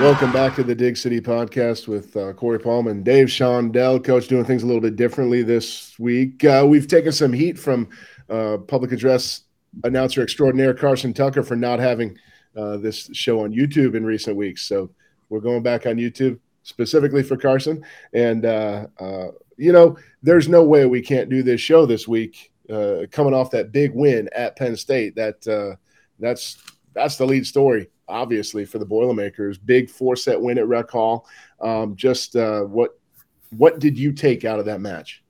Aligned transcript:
Welcome 0.00 0.30
back 0.30 0.54
to 0.54 0.62
the 0.62 0.76
Dig 0.76 0.96
City 0.96 1.20
podcast 1.20 1.88
with 1.88 2.16
uh, 2.16 2.32
Cory 2.34 2.60
Palm 2.60 2.86
and 2.86 3.04
Dave 3.04 3.26
Shondell. 3.26 4.02
Coach 4.02 4.28
doing 4.28 4.44
things 4.44 4.62
a 4.62 4.66
little 4.66 4.80
bit 4.80 4.94
differently 4.94 5.42
this 5.42 5.98
week. 5.98 6.44
Uh, 6.44 6.64
we've 6.68 6.86
taken 6.86 7.10
some 7.10 7.32
heat 7.32 7.58
from 7.58 7.88
uh, 8.30 8.58
public 8.58 8.92
address 8.92 9.42
announcer 9.82 10.22
extraordinaire 10.22 10.72
Carson 10.72 11.12
Tucker 11.12 11.42
for 11.42 11.56
not 11.56 11.80
having 11.80 12.16
uh, 12.56 12.76
this 12.76 13.10
show 13.12 13.40
on 13.40 13.52
YouTube 13.52 13.96
in 13.96 14.04
recent 14.06 14.36
weeks. 14.36 14.62
So 14.68 14.88
we're 15.30 15.40
going 15.40 15.64
back 15.64 15.84
on 15.84 15.96
YouTube 15.96 16.38
specifically 16.62 17.24
for 17.24 17.36
Carson. 17.36 17.84
And, 18.12 18.44
uh, 18.44 18.86
uh, 19.00 19.28
you 19.56 19.72
know, 19.72 19.98
there's 20.22 20.48
no 20.48 20.62
way 20.62 20.86
we 20.86 21.02
can't 21.02 21.28
do 21.28 21.42
this 21.42 21.60
show 21.60 21.86
this 21.86 22.06
week 22.06 22.52
coming 22.68 23.34
off 23.34 23.50
that 23.50 23.72
big 23.72 23.90
win 23.96 24.28
at 24.32 24.54
Penn 24.54 24.76
State. 24.76 25.16
That 25.16 25.42
That's 26.20 26.62
that's 26.94 27.16
the 27.16 27.26
lead 27.26 27.48
story 27.48 27.88
obviously 28.08 28.64
for 28.64 28.78
the 28.78 28.86
Boilermakers. 28.86 29.58
Big 29.58 29.90
four 29.90 30.16
set 30.16 30.40
win 30.40 30.58
at 30.58 30.66
Rec 30.66 30.90
Hall. 30.90 31.26
Um, 31.60 31.96
just 31.96 32.36
uh, 32.36 32.62
what 32.62 32.98
what 33.50 33.78
did 33.78 33.98
you 33.98 34.12
take 34.12 34.44
out 34.44 34.58
of 34.58 34.66
that 34.66 34.80
match? 34.80 35.22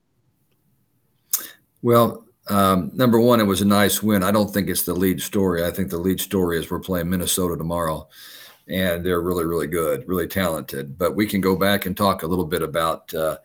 Well, 1.81 2.25
um, 2.49 2.91
number 2.93 3.19
one, 3.19 3.39
it 3.39 3.45
was 3.45 3.61
a 3.61 3.65
nice 3.65 4.01
win. 4.03 4.23
I 4.23 4.31
don't 4.31 4.51
think 4.51 4.67
it's 4.67 4.83
the 4.83 4.93
lead 4.93 5.21
story. 5.21 5.65
I 5.65 5.71
think 5.71 5.89
the 5.89 5.97
lead 5.97 6.19
story 6.19 6.57
is 6.57 6.69
we're 6.69 6.79
playing 6.79 7.09
Minnesota 7.09 7.55
tomorrow, 7.55 8.07
and 8.67 9.05
they're 9.05 9.21
really, 9.21 9.45
really 9.45 9.67
good, 9.67 10.07
really 10.07 10.27
talented. 10.27 10.97
But 10.97 11.15
we 11.15 11.27
can 11.27 11.41
go 11.41 11.55
back 11.55 11.85
and 11.85 11.95
talk 11.95 12.23
a 12.23 12.27
little 12.27 12.45
bit 12.45 12.61
about 12.61 13.13
uh, 13.13 13.37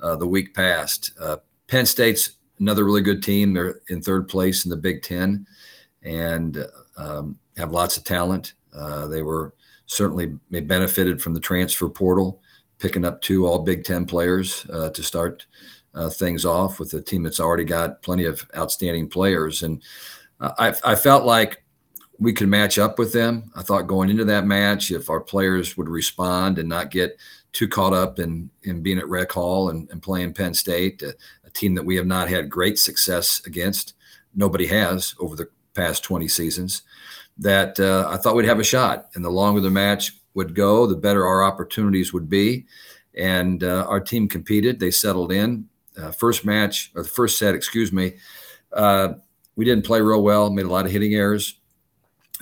uh, 0.00 0.16
the 0.16 0.26
week 0.26 0.54
past. 0.54 1.12
Uh, 1.20 1.38
Penn 1.66 1.86
State's 1.86 2.36
another 2.60 2.84
really 2.84 3.02
good 3.02 3.22
team. 3.22 3.52
They're 3.52 3.80
in 3.88 4.00
third 4.00 4.28
place 4.28 4.64
in 4.64 4.70
the 4.70 4.76
Big 4.76 5.02
Ten, 5.02 5.46
and 6.02 6.64
um, 6.96 7.38
have 7.56 7.72
lots 7.72 7.96
of 7.96 8.04
talent. 8.04 8.54
Uh, 8.74 9.06
they 9.06 9.22
were 9.22 9.54
certainly 9.86 10.38
benefited 10.50 11.22
from 11.22 11.34
the 11.34 11.40
transfer 11.40 11.88
portal, 11.88 12.40
picking 12.78 13.04
up 13.04 13.20
two 13.20 13.46
all 13.46 13.60
Big 13.60 13.84
Ten 13.84 14.06
players 14.06 14.66
uh, 14.72 14.90
to 14.90 15.02
start 15.02 15.46
uh, 15.94 16.08
things 16.08 16.44
off 16.44 16.78
with 16.78 16.94
a 16.94 17.02
team 17.02 17.22
that's 17.22 17.40
already 17.40 17.64
got 17.64 18.02
plenty 18.02 18.24
of 18.24 18.46
outstanding 18.56 19.08
players. 19.08 19.62
And 19.62 19.82
uh, 20.40 20.52
I, 20.58 20.92
I 20.92 20.94
felt 20.94 21.24
like 21.24 21.62
we 22.18 22.32
could 22.32 22.48
match 22.48 22.78
up 22.78 22.98
with 22.98 23.12
them. 23.12 23.50
I 23.54 23.62
thought 23.62 23.86
going 23.86 24.08
into 24.08 24.24
that 24.26 24.46
match, 24.46 24.90
if 24.90 25.10
our 25.10 25.20
players 25.20 25.76
would 25.76 25.88
respond 25.88 26.58
and 26.58 26.68
not 26.68 26.90
get 26.90 27.18
too 27.52 27.68
caught 27.68 27.92
up 27.92 28.18
in 28.18 28.48
in 28.62 28.82
being 28.82 28.98
at 28.98 29.08
Rec 29.08 29.30
Hall 29.32 29.68
and, 29.68 29.90
and 29.90 30.02
playing 30.02 30.32
Penn 30.32 30.54
State, 30.54 31.02
a, 31.02 31.14
a 31.44 31.50
team 31.50 31.74
that 31.74 31.84
we 31.84 31.96
have 31.96 32.06
not 32.06 32.28
had 32.28 32.48
great 32.48 32.78
success 32.78 33.42
against. 33.44 33.94
Nobody 34.34 34.66
has 34.66 35.14
over 35.18 35.36
the 35.36 35.48
past 35.74 36.04
20 36.04 36.28
seasons 36.28 36.82
that 37.42 37.78
uh, 37.80 38.08
I 38.08 38.16
thought 38.16 38.36
we'd 38.36 38.46
have 38.46 38.60
a 38.60 38.64
shot. 38.64 39.10
And 39.14 39.24
the 39.24 39.30
longer 39.30 39.60
the 39.60 39.70
match 39.70 40.12
would 40.34 40.54
go, 40.54 40.86
the 40.86 40.96
better 40.96 41.26
our 41.26 41.42
opportunities 41.42 42.12
would 42.12 42.28
be. 42.28 42.66
And 43.14 43.62
uh, 43.62 43.84
our 43.88 44.00
team 44.00 44.28
competed. 44.28 44.80
They 44.80 44.90
settled 44.90 45.32
in. 45.32 45.68
Uh, 45.96 46.10
first 46.10 46.46
match, 46.46 46.90
or 46.94 47.02
the 47.02 47.08
first 47.08 47.36
set, 47.36 47.54
excuse 47.54 47.92
me, 47.92 48.14
uh, 48.72 49.12
we 49.56 49.64
didn't 49.66 49.84
play 49.84 50.00
real 50.00 50.22
well, 50.22 50.50
made 50.50 50.64
a 50.64 50.70
lot 50.70 50.86
of 50.86 50.92
hitting 50.92 51.14
errors. 51.14 51.56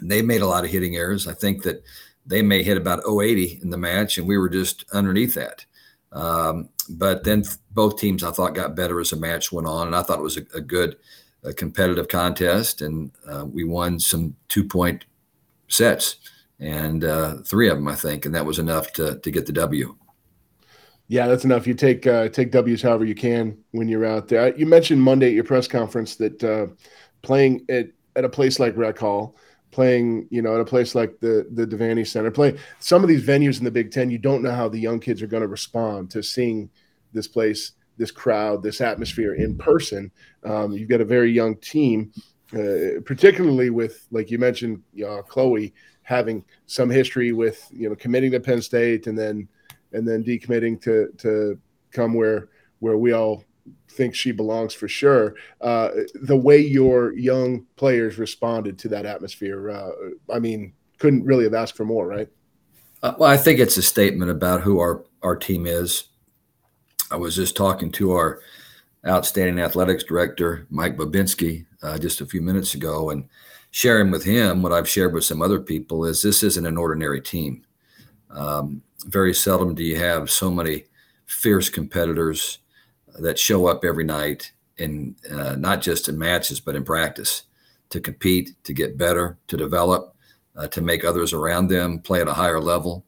They 0.00 0.22
made 0.22 0.42
a 0.42 0.46
lot 0.46 0.64
of 0.64 0.70
hitting 0.70 0.94
errors. 0.94 1.26
I 1.26 1.32
think 1.32 1.64
that 1.64 1.82
they 2.24 2.42
may 2.42 2.62
hit 2.62 2.76
about 2.76 3.02
080 3.04 3.58
in 3.60 3.70
the 3.70 3.76
match, 3.76 4.18
and 4.18 4.28
we 4.28 4.38
were 4.38 4.48
just 4.48 4.84
underneath 4.92 5.34
that. 5.34 5.64
Um, 6.12 6.68
but 6.88 7.24
then 7.24 7.42
both 7.72 7.98
teams, 7.98 8.22
I 8.22 8.30
thought, 8.30 8.54
got 8.54 8.76
better 8.76 9.00
as 9.00 9.10
the 9.10 9.16
match 9.16 9.50
went 9.50 9.66
on, 9.66 9.88
and 9.88 9.96
I 9.96 10.02
thought 10.02 10.20
it 10.20 10.22
was 10.22 10.36
a, 10.36 10.44
a 10.54 10.60
good– 10.60 10.96
a 11.42 11.52
competitive 11.52 12.08
contest, 12.08 12.82
and 12.82 13.10
uh, 13.26 13.44
we 13.46 13.64
won 13.64 13.98
some 13.98 14.36
two 14.48 14.64
point 14.64 15.04
sets, 15.68 16.16
and 16.58 17.04
uh, 17.04 17.36
three 17.44 17.68
of 17.68 17.76
them, 17.76 17.88
I 17.88 17.94
think, 17.94 18.26
and 18.26 18.34
that 18.34 18.46
was 18.46 18.58
enough 18.58 18.92
to 18.94 19.18
to 19.18 19.30
get 19.30 19.46
the 19.46 19.52
W. 19.52 19.96
Yeah, 21.08 21.26
that's 21.26 21.44
enough. 21.44 21.66
You 21.66 21.74
take 21.74 22.06
uh, 22.06 22.28
take 22.28 22.52
W's 22.52 22.82
however 22.82 23.04
you 23.04 23.14
can 23.16 23.58
when 23.72 23.88
you're 23.88 24.06
out 24.06 24.28
there. 24.28 24.56
You 24.56 24.66
mentioned 24.66 25.02
Monday 25.02 25.28
at 25.28 25.34
your 25.34 25.44
press 25.44 25.66
conference 25.66 26.14
that 26.16 26.44
uh, 26.44 26.68
playing 27.22 27.64
at 27.68 27.88
at 28.16 28.24
a 28.24 28.28
place 28.28 28.60
like 28.60 28.76
Rec 28.76 28.98
Hall, 28.98 29.36
playing 29.70 30.28
you 30.30 30.42
know 30.42 30.54
at 30.54 30.60
a 30.60 30.64
place 30.64 30.94
like 30.94 31.18
the 31.20 31.48
the 31.52 31.66
Devaney 31.66 32.06
Center, 32.06 32.30
playing 32.30 32.58
some 32.78 33.02
of 33.02 33.08
these 33.08 33.24
venues 33.24 33.58
in 33.58 33.64
the 33.64 33.70
Big 33.70 33.90
Ten, 33.90 34.10
you 34.10 34.18
don't 34.18 34.42
know 34.42 34.52
how 34.52 34.68
the 34.68 34.78
young 34.78 35.00
kids 35.00 35.20
are 35.20 35.26
going 35.26 35.42
to 35.42 35.48
respond 35.48 36.10
to 36.10 36.22
seeing 36.22 36.70
this 37.12 37.26
place 37.26 37.72
this 38.00 38.10
crowd, 38.10 38.62
this 38.62 38.80
atmosphere 38.80 39.34
in 39.34 39.56
person. 39.58 40.10
Um, 40.42 40.72
you've 40.72 40.88
got 40.88 41.02
a 41.02 41.04
very 41.04 41.30
young 41.30 41.54
team, 41.56 42.12
uh, 42.54 43.00
particularly 43.04 43.68
with, 43.68 44.06
like 44.10 44.30
you 44.30 44.38
mentioned, 44.38 44.82
uh, 45.06 45.20
Chloe 45.22 45.74
having 46.02 46.42
some 46.66 46.88
history 46.88 47.32
with 47.32 47.68
you 47.70 47.88
know 47.88 47.94
committing 47.94 48.32
to 48.32 48.40
Penn 48.40 48.62
State 48.62 49.06
and 49.06 49.16
then 49.16 49.46
and 49.92 50.08
then 50.08 50.24
decommitting 50.24 50.80
to 50.80 51.12
to 51.18 51.58
come 51.92 52.14
where 52.14 52.48
where 52.78 52.96
we 52.96 53.12
all 53.12 53.44
think 53.90 54.14
she 54.14 54.32
belongs 54.32 54.72
for 54.72 54.88
sure. 54.88 55.34
Uh, 55.60 55.90
the 56.14 56.36
way 56.36 56.56
your 56.56 57.12
young 57.12 57.66
players 57.76 58.18
responded 58.18 58.78
to 58.78 58.88
that 58.88 59.04
atmosphere, 59.04 59.70
uh, 59.70 59.90
I 60.32 60.38
mean, 60.38 60.72
couldn't 60.98 61.24
really 61.24 61.44
have 61.44 61.54
asked 61.54 61.76
for 61.76 61.84
more, 61.84 62.06
right? 62.06 62.28
Uh, 63.02 63.12
well, 63.18 63.30
I 63.30 63.36
think 63.36 63.60
it's 63.60 63.76
a 63.76 63.82
statement 63.82 64.30
about 64.30 64.62
who 64.62 64.80
our 64.80 65.04
our 65.22 65.36
team 65.36 65.66
is. 65.66 66.04
I 67.10 67.16
was 67.16 67.34
just 67.34 67.56
talking 67.56 67.90
to 67.92 68.12
our 68.12 68.40
outstanding 69.06 69.58
athletics 69.58 70.04
director, 70.04 70.66
Mike 70.70 70.96
Bobinski, 70.96 71.66
uh, 71.82 71.98
just 71.98 72.20
a 72.20 72.26
few 72.26 72.40
minutes 72.40 72.74
ago, 72.74 73.10
and 73.10 73.28
sharing 73.70 74.10
with 74.10 74.24
him 74.24 74.62
what 74.62 74.72
I've 74.72 74.88
shared 74.88 75.12
with 75.12 75.24
some 75.24 75.42
other 75.42 75.60
people 75.60 76.04
is 76.04 76.22
this 76.22 76.42
isn't 76.42 76.66
an 76.66 76.76
ordinary 76.76 77.20
team. 77.20 77.64
Um, 78.30 78.82
very 79.06 79.34
seldom 79.34 79.74
do 79.74 79.82
you 79.82 79.96
have 79.98 80.30
so 80.30 80.50
many 80.50 80.84
fierce 81.26 81.68
competitors 81.68 82.58
that 83.18 83.38
show 83.38 83.66
up 83.66 83.84
every 83.84 84.04
night 84.04 84.52
in 84.76 85.16
uh, 85.30 85.56
not 85.56 85.80
just 85.80 86.08
in 86.08 86.18
matches 86.18 86.60
but 86.60 86.76
in 86.76 86.84
practice 86.84 87.44
to 87.90 88.00
compete, 88.00 88.54
to 88.62 88.72
get 88.72 88.96
better, 88.96 89.36
to 89.48 89.56
develop, 89.56 90.14
uh, 90.56 90.68
to 90.68 90.80
make 90.80 91.04
others 91.04 91.32
around 91.32 91.68
them 91.68 91.98
play 91.98 92.20
at 92.20 92.28
a 92.28 92.32
higher 92.32 92.60
level. 92.60 93.04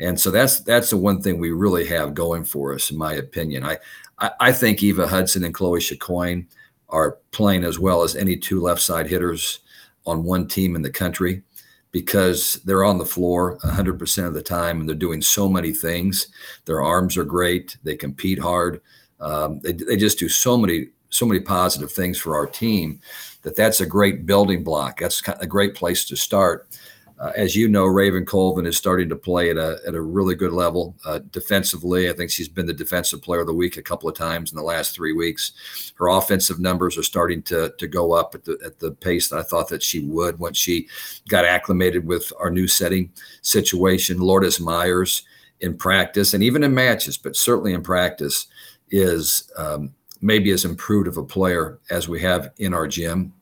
And 0.00 0.18
so 0.18 0.30
that's 0.30 0.60
that's 0.60 0.90
the 0.90 0.96
one 0.96 1.20
thing 1.20 1.38
we 1.38 1.50
really 1.52 1.86
have 1.86 2.14
going 2.14 2.44
for 2.44 2.74
us, 2.74 2.90
in 2.90 2.98
my 2.98 3.14
opinion. 3.14 3.64
I 3.64 3.78
I, 4.18 4.30
I 4.40 4.52
think 4.52 4.82
Eva 4.82 5.06
Hudson 5.06 5.44
and 5.44 5.54
Chloe 5.54 5.80
Chicoine 5.80 6.46
are 6.88 7.18
playing 7.30 7.64
as 7.64 7.78
well 7.78 8.02
as 8.02 8.16
any 8.16 8.36
two 8.36 8.60
left 8.60 8.80
side 8.80 9.06
hitters 9.06 9.60
on 10.06 10.24
one 10.24 10.48
team 10.48 10.74
in 10.74 10.82
the 10.82 10.90
country 10.90 11.42
because 11.92 12.54
they're 12.64 12.84
on 12.84 12.98
the 12.98 13.06
floor 13.06 13.58
100% 13.58 14.26
of 14.26 14.34
the 14.34 14.42
time 14.42 14.80
and 14.80 14.88
they're 14.88 14.96
doing 14.96 15.20
so 15.20 15.48
many 15.48 15.72
things. 15.72 16.28
Their 16.64 16.82
arms 16.82 17.16
are 17.16 17.24
great. 17.24 17.76
They 17.82 17.96
compete 17.96 18.38
hard. 18.38 18.80
Um, 19.18 19.60
they, 19.60 19.72
they 19.72 19.96
just 19.96 20.18
do 20.18 20.28
so 20.28 20.56
many 20.56 20.88
so 21.12 21.26
many 21.26 21.40
positive 21.40 21.90
things 21.90 22.18
for 22.18 22.36
our 22.36 22.46
team 22.46 23.00
that 23.42 23.56
that's 23.56 23.80
a 23.80 23.86
great 23.86 24.26
building 24.26 24.62
block. 24.62 25.00
That's 25.00 25.20
a 25.26 25.46
great 25.46 25.74
place 25.74 26.04
to 26.04 26.16
start. 26.16 26.68
Uh, 27.20 27.32
as 27.36 27.54
you 27.54 27.68
know, 27.68 27.84
Raven 27.84 28.24
Colvin 28.24 28.64
is 28.64 28.78
starting 28.78 29.10
to 29.10 29.16
play 29.16 29.50
at 29.50 29.58
a, 29.58 29.78
at 29.86 29.94
a 29.94 30.00
really 30.00 30.34
good 30.34 30.52
level 30.52 30.96
uh, 31.04 31.18
defensively. 31.30 32.08
I 32.08 32.14
think 32.14 32.30
she's 32.30 32.48
been 32.48 32.64
the 32.64 32.72
defensive 32.72 33.20
player 33.20 33.42
of 33.42 33.46
the 33.46 33.52
week 33.52 33.76
a 33.76 33.82
couple 33.82 34.08
of 34.08 34.16
times 34.16 34.50
in 34.50 34.56
the 34.56 34.62
last 34.62 34.94
three 34.94 35.12
weeks. 35.12 35.92
Her 35.96 36.08
offensive 36.08 36.58
numbers 36.58 36.96
are 36.96 37.02
starting 37.02 37.42
to, 37.42 37.74
to 37.76 37.86
go 37.86 38.12
up 38.12 38.34
at 38.34 38.44
the, 38.44 38.58
at 38.64 38.78
the 38.78 38.92
pace 38.92 39.28
that 39.28 39.38
I 39.38 39.42
thought 39.42 39.68
that 39.68 39.82
she 39.82 40.00
would 40.00 40.38
once 40.38 40.56
she 40.56 40.88
got 41.28 41.44
acclimated 41.44 42.06
with 42.06 42.32
our 42.40 42.50
new 42.50 42.66
setting 42.66 43.12
situation. 43.42 44.18
Lourdes 44.18 44.58
Myers 44.58 45.24
in 45.60 45.76
practice 45.76 46.32
and 46.32 46.42
even 46.42 46.64
in 46.64 46.72
matches, 46.72 47.18
but 47.18 47.36
certainly 47.36 47.74
in 47.74 47.82
practice, 47.82 48.46
is 48.90 49.52
um, 49.58 49.92
maybe 50.22 50.50
as 50.52 50.64
improved 50.64 51.06
of 51.06 51.18
a 51.18 51.24
player 51.24 51.78
as 51.90 52.08
we 52.08 52.20
have 52.22 52.50
in 52.56 52.72
our 52.72 52.88
gym. 52.88 53.34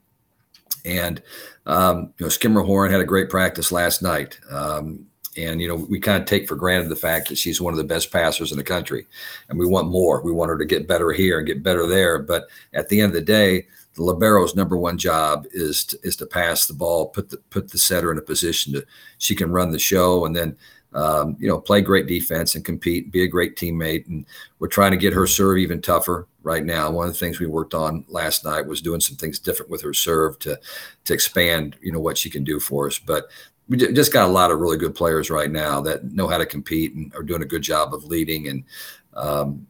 And 0.89 1.23
um, 1.67 2.15
you 2.19 2.25
know, 2.25 2.31
Schermerhorn 2.31 2.91
had 2.91 3.01
a 3.01 3.05
great 3.05 3.29
practice 3.29 3.71
last 3.71 4.03
night. 4.03 4.39
Um, 4.51 5.07
and, 5.37 5.61
you 5.61 5.69
know, 5.69 5.77
we 5.77 6.01
kind 6.01 6.21
of 6.21 6.27
take 6.27 6.49
for 6.49 6.57
granted 6.57 6.89
the 6.89 6.97
fact 6.97 7.29
that 7.29 7.39
she's 7.39 7.61
one 7.61 7.73
of 7.73 7.79
the 7.79 7.85
best 7.85 8.11
passers 8.11 8.51
in 8.51 8.59
the 8.59 8.65
country. 8.65 9.07
And 9.49 9.59
we 9.59 9.67
want 9.67 9.89
more. 9.89 10.21
We 10.23 10.33
want 10.33 10.49
her 10.49 10.59
to 10.59 10.65
get 10.65 10.89
better 10.89 11.13
here 11.13 11.39
and 11.39 11.47
get 11.47 11.63
better 11.63 11.87
there. 11.87 12.19
But 12.19 12.49
at 12.73 12.89
the 12.89 13.01
end 13.01 13.11
of 13.11 13.15
the 13.15 13.21
day, 13.21 13.67
the 13.95 14.03
libero's 14.03 14.57
number 14.57 14.77
one 14.77 14.97
job 14.99 15.47
is 15.53 15.85
to, 15.87 15.99
is 16.03 16.17
to 16.17 16.27
pass 16.27 16.67
the 16.67 16.75
ball, 16.75 17.09
put 17.09 17.31
the 17.31 17.37
put 17.51 17.71
the 17.71 17.79
setter 17.79 18.11
in 18.13 18.19
a 18.19 18.23
position 18.23 18.73
to 18.73 18.87
she 19.19 19.35
can 19.35 19.51
run 19.51 19.73
the 19.73 19.79
show, 19.79 20.25
and 20.25 20.37
then 20.37 20.57
um, 20.95 21.37
you 21.41 21.49
know 21.49 21.61
play 21.61 21.81
great 21.81 22.07
defense 22.07 22.55
and 22.55 22.65
compete, 22.65 23.11
be 23.11 23.25
a 23.25 23.29
great 23.29 23.57
teammate. 23.57 24.07
And 24.07 24.25
we're 24.61 24.69
trying 24.69 24.93
to 24.93 24.97
get 24.97 25.13
her 25.13 25.27
serve 25.27 25.59
even 25.59 25.83
tougher 25.83 26.29
right 26.49 26.65
now. 26.65 26.91
One 26.91 27.07
of 27.07 27.13
the 27.13 27.19
things 27.19 27.39
we 27.39 27.47
worked 27.47 27.75
on 27.75 28.07
last 28.09 28.43
night 28.43 28.67
was 28.67 28.81
doing 28.81 29.01
some 29.01 29.17
things 29.17 29.39
different 29.39 29.71
with 29.71 29.83
her 29.83 29.93
serve 29.93 30.39
to 30.41 30.59
to 31.05 31.13
expand, 31.13 31.77
you 31.83 31.93
know, 31.93 32.01
what 32.01 32.17
she 32.17 32.31
can 32.31 32.43
do 32.43 32.59
for 32.59 32.87
us. 32.87 32.99
But 32.99 33.29
we 33.69 33.77
just 33.77 34.15
got 34.15 34.27
a 34.27 34.33
lot 34.33 34.51
of 34.51 34.59
really 34.59 34.79
good 34.79 34.95
players 34.95 35.29
right 35.29 35.51
now 35.51 35.83
that 35.83 36.05
know 36.05 36.27
how 36.27 36.39
to 36.39 36.47
compete 36.47 36.95
and 36.95 37.15
are 37.15 37.23
doing 37.23 37.43
a 37.43 37.47
good 37.47 37.61
job 37.61 37.93
of 37.93 38.07
leading, 38.07 38.49
and 38.49 38.65
um, 39.13 39.67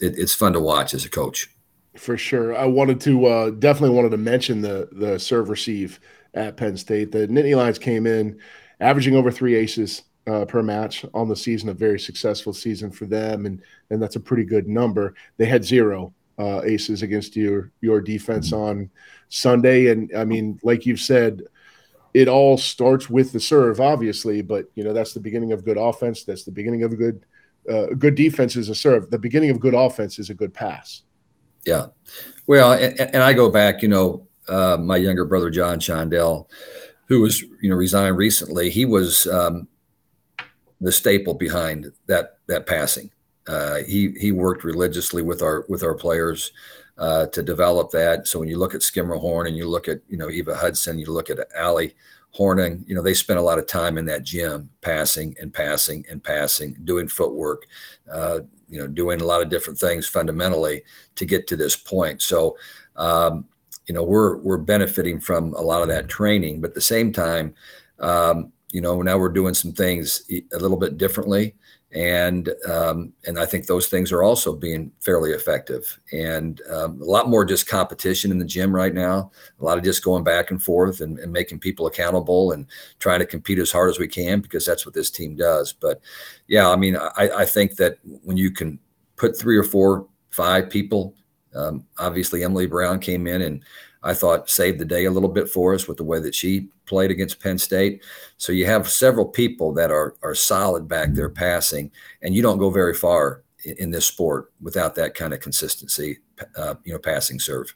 it, 0.00 0.18
it's 0.18 0.34
fun 0.34 0.52
to 0.52 0.60
watch 0.60 0.92
as 0.92 1.06
a 1.06 1.10
coach. 1.10 1.48
For 1.96 2.18
sure, 2.18 2.54
I 2.54 2.66
wanted 2.66 3.00
to 3.00 3.26
uh, 3.26 3.50
definitely 3.50 3.96
wanted 3.96 4.10
to 4.10 4.18
mention 4.18 4.60
the 4.60 4.90
the 4.92 5.18
serve 5.18 5.48
receive 5.48 5.98
at 6.34 6.58
Penn 6.58 6.76
State. 6.76 7.10
The 7.10 7.26
Nittany 7.26 7.56
Lions 7.56 7.78
came 7.78 8.06
in 8.06 8.38
averaging 8.80 9.16
over 9.16 9.30
three 9.30 9.54
aces 9.54 10.02
uh, 10.28 10.44
per 10.44 10.62
match 10.62 11.04
on 11.14 11.28
the 11.28 11.34
season, 11.34 11.70
a 11.70 11.74
very 11.74 11.98
successful 11.98 12.52
season 12.52 12.90
for 12.90 13.06
them, 13.06 13.46
and 13.46 13.62
and 13.90 14.00
that's 14.00 14.16
a 14.16 14.20
pretty 14.20 14.44
good 14.44 14.68
number. 14.68 15.14
They 15.38 15.46
had 15.46 15.64
zero 15.64 16.12
uh, 16.38 16.62
aces 16.64 17.02
against 17.02 17.36
your 17.36 17.72
your 17.80 18.00
defense 18.00 18.52
on 18.52 18.90
Sunday, 19.28 19.88
and 19.88 20.10
I 20.16 20.24
mean, 20.24 20.58
like 20.62 20.86
you've 20.86 21.00
said, 21.00 21.42
it 22.14 22.28
all 22.28 22.56
starts 22.56 23.10
with 23.10 23.32
the 23.32 23.40
serve, 23.40 23.80
obviously, 23.80 24.42
but 24.42 24.66
you 24.74 24.84
know 24.84 24.92
that's 24.92 25.12
the 25.12 25.20
beginning 25.20 25.52
of 25.52 25.64
good 25.64 25.76
offense. 25.76 26.24
That's 26.24 26.44
the 26.44 26.52
beginning 26.52 26.82
of 26.84 26.92
a 26.92 26.96
good 26.96 27.24
uh, 27.70 27.86
good 27.98 28.14
defense 28.14 28.56
is 28.56 28.68
a 28.68 28.74
serve. 28.74 29.10
The 29.10 29.18
beginning 29.18 29.50
of 29.50 29.60
good 29.60 29.74
offense 29.74 30.18
is 30.18 30.30
a 30.30 30.34
good 30.34 30.54
pass. 30.54 31.02
Yeah, 31.66 31.86
well, 32.46 32.72
and, 32.72 32.98
and 33.00 33.22
I 33.22 33.32
go 33.32 33.50
back, 33.50 33.82
you 33.82 33.88
know, 33.88 34.26
uh, 34.48 34.78
my 34.80 34.96
younger 34.96 35.24
brother 35.24 35.50
John 35.50 35.80
Shondell, 35.80 36.46
who 37.06 37.20
was 37.20 37.42
you 37.42 37.68
know 37.68 37.76
resigned 37.76 38.16
recently. 38.16 38.70
He 38.70 38.84
was 38.84 39.26
um, 39.26 39.68
the 40.80 40.92
staple 40.92 41.34
behind 41.34 41.92
that 42.06 42.38
that 42.46 42.66
passing. 42.66 43.10
Uh, 43.48 43.76
he 43.86 44.12
he 44.20 44.30
worked 44.30 44.62
religiously 44.62 45.22
with 45.22 45.42
our 45.42 45.64
with 45.68 45.82
our 45.82 45.94
players 45.94 46.52
uh, 46.98 47.26
to 47.26 47.42
develop 47.42 47.90
that. 47.90 48.28
So 48.28 48.38
when 48.38 48.48
you 48.48 48.58
look 48.58 48.74
at 48.74 48.82
Schermerhorn 48.82 49.48
and 49.48 49.56
you 49.56 49.66
look 49.66 49.88
at 49.88 50.00
you 50.08 50.18
know 50.18 50.28
Eva 50.28 50.54
Hudson, 50.54 50.98
you 50.98 51.06
look 51.06 51.30
at 51.30 51.38
Allie 51.56 51.96
Horning, 52.32 52.84
you 52.86 52.94
know 52.94 53.02
they 53.02 53.14
spent 53.14 53.38
a 53.38 53.42
lot 53.42 53.58
of 53.58 53.66
time 53.66 53.96
in 53.96 54.04
that 54.04 54.22
gym 54.22 54.68
passing 54.82 55.34
and 55.40 55.52
passing 55.52 56.04
and 56.10 56.22
passing, 56.22 56.76
doing 56.84 57.08
footwork, 57.08 57.66
uh, 58.12 58.40
you 58.68 58.78
know, 58.78 58.86
doing 58.86 59.22
a 59.22 59.24
lot 59.24 59.40
of 59.40 59.48
different 59.48 59.78
things 59.78 60.06
fundamentally 60.06 60.82
to 61.16 61.24
get 61.24 61.46
to 61.48 61.56
this 61.56 61.74
point. 61.74 62.22
So. 62.22 62.56
Um, 62.96 63.46
you 63.86 63.94
know 63.94 64.02
we're 64.02 64.36
we're 64.36 64.58
benefiting 64.58 65.18
from 65.18 65.54
a 65.54 65.62
lot 65.62 65.80
of 65.80 65.88
that 65.88 66.08
training, 66.08 66.60
but 66.60 66.72
at 66.72 66.74
the 66.74 66.80
same 66.82 67.10
time, 67.10 67.54
um, 68.00 68.52
you 68.70 68.82
know 68.82 69.00
now 69.00 69.16
we're 69.16 69.30
doing 69.30 69.54
some 69.54 69.72
things 69.72 70.24
a 70.30 70.58
little 70.58 70.76
bit 70.76 70.98
differently 70.98 71.54
and 71.92 72.50
um, 72.68 73.14
and 73.26 73.38
I 73.38 73.46
think 73.46 73.66
those 73.66 73.86
things 73.86 74.12
are 74.12 74.22
also 74.22 74.54
being 74.54 74.92
fairly 75.00 75.30
effective. 75.30 75.98
And 76.12 76.60
um, 76.70 77.00
a 77.00 77.04
lot 77.04 77.30
more 77.30 77.46
just 77.46 77.66
competition 77.66 78.30
in 78.30 78.38
the 78.38 78.44
gym 78.44 78.74
right 78.74 78.92
now. 78.92 79.30
A 79.58 79.64
lot 79.64 79.78
of 79.78 79.84
just 79.84 80.04
going 80.04 80.22
back 80.22 80.50
and 80.50 80.62
forth 80.62 81.00
and, 81.00 81.18
and, 81.18 81.32
making 81.32 81.60
people 81.60 81.86
accountable 81.86 82.52
and 82.52 82.66
trying 82.98 83.20
to 83.20 83.26
compete 83.26 83.58
as 83.58 83.72
hard 83.72 83.88
as 83.88 83.98
we 83.98 84.06
can 84.06 84.40
because 84.40 84.66
that's 84.66 84.84
what 84.84 84.94
this 84.94 85.10
team 85.10 85.34
does. 85.34 85.72
But 85.72 86.00
yeah, 86.46 86.68
I 86.68 86.76
mean, 86.76 86.96
I, 86.96 87.30
I 87.36 87.44
think 87.46 87.76
that 87.76 87.98
when 88.22 88.36
you 88.36 88.50
can 88.50 88.78
put 89.16 89.38
three 89.38 89.56
or 89.56 89.64
four, 89.64 90.06
five 90.30 90.68
people, 90.68 91.14
um, 91.54 91.86
obviously 91.98 92.44
Emily 92.44 92.66
Brown 92.66 92.98
came 92.98 93.26
in 93.26 93.42
and 93.42 93.64
I 94.02 94.14
thought 94.14 94.48
saved 94.48 94.78
the 94.78 94.84
day 94.84 95.06
a 95.06 95.10
little 95.10 95.28
bit 95.28 95.48
for 95.48 95.74
us 95.74 95.88
with 95.88 95.96
the 95.96 96.04
way 96.04 96.20
that 96.20 96.34
she 96.34 96.68
played 96.86 97.10
against 97.10 97.40
Penn 97.40 97.58
State. 97.58 98.04
So 98.36 98.52
you 98.52 98.66
have 98.66 98.88
several 98.88 99.26
people 99.26 99.72
that 99.74 99.90
are 99.90 100.14
are 100.22 100.34
solid 100.34 100.88
back 100.88 101.12
there 101.12 101.28
passing, 101.28 101.90
and 102.22 102.34
you 102.34 102.42
don't 102.42 102.58
go 102.58 102.70
very 102.70 102.94
far 102.94 103.42
in, 103.64 103.76
in 103.78 103.90
this 103.90 104.06
sport 104.06 104.52
without 104.60 104.94
that 104.94 105.14
kind 105.14 105.34
of 105.34 105.40
consistency. 105.40 106.18
Uh, 106.56 106.74
you 106.84 106.92
know, 106.92 106.98
passing 106.98 107.40
serve. 107.40 107.74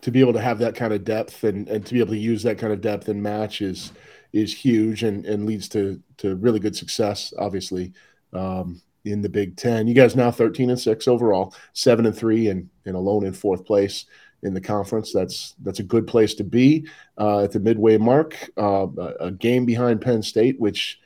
To 0.00 0.10
be 0.10 0.20
able 0.20 0.32
to 0.32 0.40
have 0.40 0.58
that 0.58 0.74
kind 0.74 0.92
of 0.94 1.04
depth 1.04 1.44
and, 1.44 1.68
and 1.68 1.84
to 1.84 1.92
be 1.92 2.00
able 2.00 2.12
to 2.12 2.18
use 2.18 2.42
that 2.42 2.58
kind 2.58 2.72
of 2.72 2.80
depth 2.80 3.10
in 3.10 3.20
matches 3.20 3.92
is 4.32 4.54
huge 4.54 5.02
and, 5.02 5.26
and 5.26 5.46
leads 5.46 5.68
to 5.70 6.02
to 6.16 6.36
really 6.36 6.60
good 6.60 6.74
success. 6.74 7.34
Obviously, 7.38 7.92
um, 8.32 8.80
in 9.04 9.20
the 9.20 9.28
Big 9.28 9.56
Ten, 9.56 9.86
you 9.86 9.94
guys 9.94 10.16
now 10.16 10.30
thirteen 10.30 10.70
and 10.70 10.80
six 10.80 11.06
overall, 11.06 11.54
seven 11.74 12.06
and 12.06 12.16
three, 12.16 12.48
and 12.48 12.70
and 12.86 12.96
alone 12.96 13.26
in 13.26 13.34
fourth 13.34 13.66
place 13.66 14.06
in 14.44 14.54
the 14.54 14.60
conference. 14.60 15.12
That's 15.12 15.54
that's 15.62 15.80
a 15.80 15.84
good 15.84 16.06
place 16.06 16.34
to 16.34 16.44
be 16.44 16.86
uh, 17.18 17.40
at 17.40 17.52
the 17.52 17.60
midway 17.60 17.96
mark. 17.96 18.50
Uh, 18.56 18.86
a 19.20 19.30
game 19.30 19.64
behind 19.64 20.00
Penn 20.00 20.22
State, 20.22 20.60
which 20.60 21.00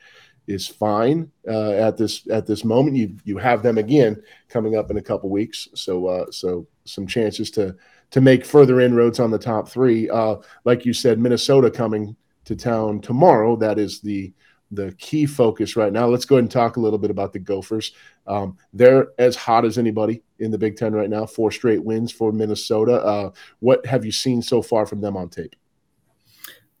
is 0.47 0.67
fine 0.67 1.31
uh, 1.47 1.71
at 1.71 1.97
this 1.97 2.27
at 2.29 2.45
this 2.45 2.63
moment. 2.63 2.97
You 2.97 3.15
you 3.23 3.37
have 3.37 3.63
them 3.63 3.77
again 3.77 4.21
coming 4.49 4.75
up 4.75 4.91
in 4.91 4.97
a 4.97 5.01
couple 5.01 5.29
weeks, 5.29 5.69
so 5.73 6.07
uh, 6.07 6.31
so 6.31 6.67
some 6.85 7.07
chances 7.07 7.49
to 7.51 7.75
to 8.11 8.21
make 8.21 8.45
further 8.45 8.81
inroads 8.81 9.19
on 9.19 9.31
the 9.31 9.39
top 9.39 9.69
three. 9.69 10.09
Uh, 10.09 10.37
like 10.65 10.85
you 10.85 10.93
said, 10.93 11.19
Minnesota 11.19 11.71
coming 11.71 12.15
to 12.45 12.55
town 12.55 12.99
tomorrow. 12.99 13.55
That 13.55 13.79
is 13.79 14.01
the 14.01 14.33
the 14.71 14.91
key 14.93 15.25
focus 15.25 15.75
right 15.75 15.91
now. 15.91 16.07
Let's 16.07 16.25
go 16.25 16.35
ahead 16.35 16.43
and 16.43 16.51
talk 16.51 16.77
a 16.77 16.79
little 16.79 16.99
bit 16.99 17.11
about 17.11 17.33
the 17.33 17.39
Gophers. 17.39 17.93
Um, 18.27 18.57
they're 18.73 19.07
as 19.17 19.35
hot 19.35 19.65
as 19.65 19.77
anybody 19.77 20.21
in 20.37 20.51
the 20.51 20.57
Big 20.57 20.77
Ten 20.77 20.93
right 20.93 21.09
now. 21.09 21.25
Four 21.25 21.51
straight 21.51 21.83
wins 21.83 22.11
for 22.11 22.31
Minnesota. 22.31 23.01
Uh, 23.03 23.31
what 23.59 23.85
have 23.85 24.05
you 24.05 24.11
seen 24.11 24.41
so 24.41 24.61
far 24.61 24.85
from 24.85 25.01
them 25.01 25.17
on 25.17 25.29
tape? 25.29 25.55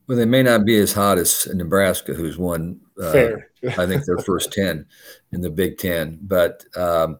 Well, 0.07 0.17
they 0.17 0.25
may 0.25 0.41
not 0.41 0.65
be 0.65 0.77
as 0.77 0.93
hot 0.93 1.19
as 1.19 1.47
Nebraska, 1.53 2.13
who's 2.13 2.37
won. 2.37 2.79
Uh. 2.99 3.33
I 3.77 3.85
think 3.85 4.05
their 4.05 4.17
first 4.17 4.51
ten 4.53 4.85
in 5.31 5.41
the 5.41 5.49
Big 5.49 5.77
Ten, 5.77 6.19
but 6.21 6.65
um, 6.75 7.19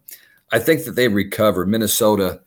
I 0.51 0.59
think 0.59 0.85
that 0.85 0.95
they 0.95 1.07
recover. 1.07 1.65
Minnesota, 1.65 2.41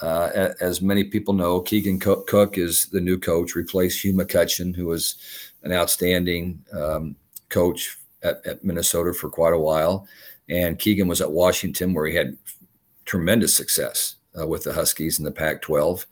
uh, 0.00 0.50
as 0.60 0.80
many 0.80 1.04
people 1.04 1.34
know, 1.34 1.60
Keegan 1.60 1.98
Cook 1.98 2.56
is 2.56 2.86
the 2.86 3.00
new 3.00 3.18
coach, 3.18 3.54
replaced 3.54 4.04
Hugh 4.04 4.12
McCutcheon, 4.12 4.74
who 4.76 4.86
was 4.86 5.16
an 5.62 5.72
outstanding 5.72 6.64
um, 6.72 7.16
coach 7.50 7.98
at, 8.22 8.44
at 8.46 8.64
Minnesota 8.64 9.12
for 9.12 9.28
quite 9.28 9.52
a 9.52 9.58
while. 9.58 10.06
And 10.48 10.78
Keegan 10.78 11.08
was 11.08 11.20
at 11.20 11.30
Washington, 11.30 11.94
where 11.94 12.06
he 12.06 12.14
had 12.14 12.36
tremendous 13.04 13.54
success 13.54 14.16
uh, 14.38 14.46
with 14.46 14.64
the 14.64 14.72
Huskies 14.72 15.18
in 15.18 15.24
the 15.24 15.30
Pac 15.30 15.62
12 15.62 16.06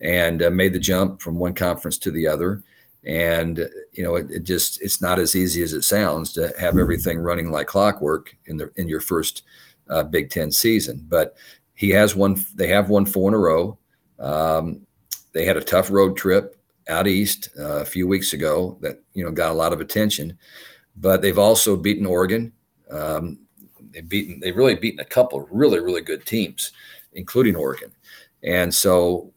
and 0.00 0.42
uh, 0.42 0.50
made 0.50 0.72
the 0.72 0.78
jump 0.78 1.20
from 1.20 1.38
one 1.38 1.54
conference 1.54 1.98
to 1.98 2.10
the 2.10 2.26
other. 2.26 2.62
And, 3.04 3.68
you 3.92 4.02
know, 4.02 4.16
it, 4.16 4.30
it, 4.30 4.42
just, 4.44 4.82
it's 4.82 5.00
not 5.00 5.18
as 5.18 5.34
easy 5.34 5.62
as 5.62 5.72
it 5.72 5.82
sounds 5.82 6.32
to 6.34 6.52
have 6.58 6.78
everything 6.78 7.18
running 7.18 7.50
like 7.50 7.66
clockwork 7.66 8.34
in 8.46 8.56
the, 8.56 8.70
in 8.76 8.88
your 8.88 9.00
first 9.00 9.42
uh, 9.88 10.02
Big 10.02 10.30
Ten 10.30 10.50
season. 10.50 11.04
But 11.08 11.36
he 11.74 11.90
has 11.90 12.14
one, 12.14 12.44
they 12.54 12.68
have 12.68 12.90
won 12.90 13.06
four 13.06 13.28
in 13.30 13.34
a 13.34 13.38
row. 13.38 13.78
Um, 14.18 14.86
they 15.32 15.44
had 15.44 15.56
a 15.56 15.62
tough 15.62 15.90
road 15.90 16.16
trip 16.16 16.56
out 16.88 17.06
east 17.06 17.50
uh, 17.58 17.80
a 17.80 17.84
few 17.84 18.06
weeks 18.08 18.32
ago 18.32 18.76
that, 18.80 19.00
you 19.14 19.24
know, 19.24 19.30
got 19.30 19.52
a 19.52 19.54
lot 19.54 19.72
of 19.72 19.80
attention 19.80 20.36
but 21.00 21.22
they've 21.22 21.38
also 21.38 21.76
beaten 21.76 22.06
Oregon. 22.06 22.52
Um, 22.90 23.38
they've 23.90 24.08
beaten, 24.08 24.40
they've 24.40 24.56
really 24.56 24.74
beaten 24.74 25.00
a 25.00 25.04
couple 25.04 25.42
of 25.42 25.48
really, 25.50 25.80
really 25.80 26.02
good 26.02 26.24
teams, 26.26 26.72
including 27.12 27.56
Oregon. 27.56 27.92
And 28.42 28.74
so 28.74 29.32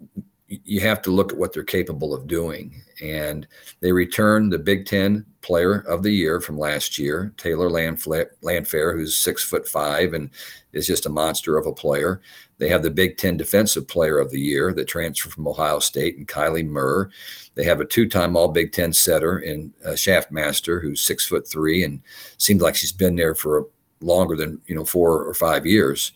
you 0.47 0.81
have 0.81 1.01
to 1.03 1.11
look 1.11 1.31
at 1.31 1.37
what 1.37 1.53
they're 1.53 1.63
capable 1.63 2.13
of 2.13 2.27
doing. 2.27 2.81
And 3.01 3.47
they 3.79 3.91
returned 3.91 4.51
the 4.51 4.59
Big 4.59 4.85
Ten 4.85 5.25
Player 5.41 5.79
of 5.87 6.03
the 6.03 6.11
Year 6.11 6.39
from 6.39 6.57
last 6.57 6.97
year, 6.97 7.33
Taylor 7.37 7.69
Landfair, 7.69 8.93
who's 8.93 9.15
six 9.15 9.43
foot 9.43 9.67
five 9.67 10.13
and 10.13 10.29
is 10.73 10.85
just 10.85 11.05
a 11.05 11.09
monster 11.09 11.57
of 11.57 11.67
a 11.67 11.73
player. 11.73 12.21
They 12.61 12.69
have 12.69 12.83
the 12.83 12.91
Big 12.91 13.17
Ten 13.17 13.37
Defensive 13.37 13.87
Player 13.87 14.19
of 14.19 14.29
the 14.29 14.39
Year 14.39 14.71
that 14.73 14.87
transferred 14.87 15.33
from 15.33 15.47
Ohio 15.47 15.79
State, 15.79 16.17
and 16.17 16.27
Kylie 16.27 16.63
Murr. 16.63 17.09
They 17.55 17.63
have 17.63 17.81
a 17.81 17.85
two-time 17.85 18.37
All 18.37 18.49
Big 18.49 18.71
Ten 18.71 18.93
setter 18.93 19.39
in 19.39 19.73
uh, 19.83 19.93
Shaffmaster, 19.93 20.79
who's 20.79 21.01
six 21.01 21.25
foot 21.25 21.47
three 21.47 21.83
and 21.83 22.03
seems 22.37 22.61
like 22.61 22.75
she's 22.75 22.91
been 22.91 23.15
there 23.15 23.33
for 23.33 23.65
longer 23.99 24.35
than 24.35 24.61
you 24.67 24.75
know 24.75 24.85
four 24.85 25.23
or 25.23 25.33
five 25.33 25.65
years. 25.65 26.11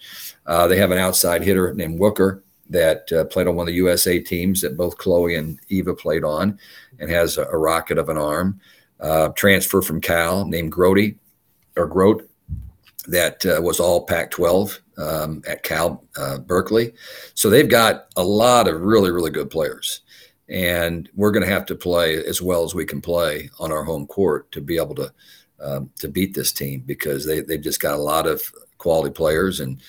Uh, 0.46 0.68
they 0.68 0.78
have 0.78 0.92
an 0.92 1.00
outside 1.00 1.42
hitter 1.42 1.74
named 1.74 2.00
Wooker 2.00 2.44
that 2.70 3.12
uh, 3.12 3.26
played 3.26 3.48
on 3.48 3.56
one 3.56 3.68
of 3.68 3.72
the 3.72 3.78
USA 3.78 4.20
teams 4.20 4.62
that 4.62 4.78
both 4.78 5.00
Chloe 5.00 5.34
and 5.34 5.60
Eva 5.70 5.96
played 5.96 6.24
on, 6.24 6.60
and 7.00 7.10
has 7.10 7.40
a, 7.40 7.46
a 7.46 7.58
rocket 7.58 7.98
of 7.98 8.10
an 8.10 8.20
arm. 8.20 8.60
Uh, 9.00 9.30
transfer 9.30 9.82
from 9.82 10.00
Cal 10.00 10.46
named 10.46 10.72
Grody 10.72 11.16
or 11.76 11.88
Grote 11.88 12.30
that 13.08 13.44
uh, 13.48 13.60
was 13.64 13.80
all 13.80 14.06
Pac-12 14.06 14.80
um, 14.98 15.42
at 15.48 15.64
Cal 15.64 16.04
uh, 16.18 16.40
Berkeley. 16.40 16.94
So 17.34 17.50
they've 17.50 17.70
got 17.70 18.08
a 18.16 18.24
lot 18.24 18.68
of 18.68 18.82
really 18.82 19.12
really 19.12 19.32
good 19.32 19.50
players 19.50 20.02
and 20.48 21.10
we're 21.16 21.32
going 21.32 21.46
to 21.46 21.52
have 21.52 21.66
to 21.66 21.76
play 21.76 22.24
as 22.24 22.42
well 22.42 22.64
as 22.64 22.76
we 22.76 22.86
can 22.86 23.02
play 23.02 23.50
on 23.60 23.72
our 23.72 23.84
home 23.84 24.06
court 24.06 24.52
to 24.52 24.62
be 24.62 24.78
able 24.78 24.96
to 24.96 25.12
um, 25.60 25.90
to 26.00 26.08
beat 26.08 26.34
this 26.34 26.52
team 26.52 26.84
because 26.86 27.26
they 27.26 27.40
they've 27.42 27.62
just 27.62 27.80
got 27.80 27.96
a 27.96 28.02
lot 28.02 28.28
of 28.28 28.54
quality 28.78 29.12
players 29.12 29.60
and 29.60 29.82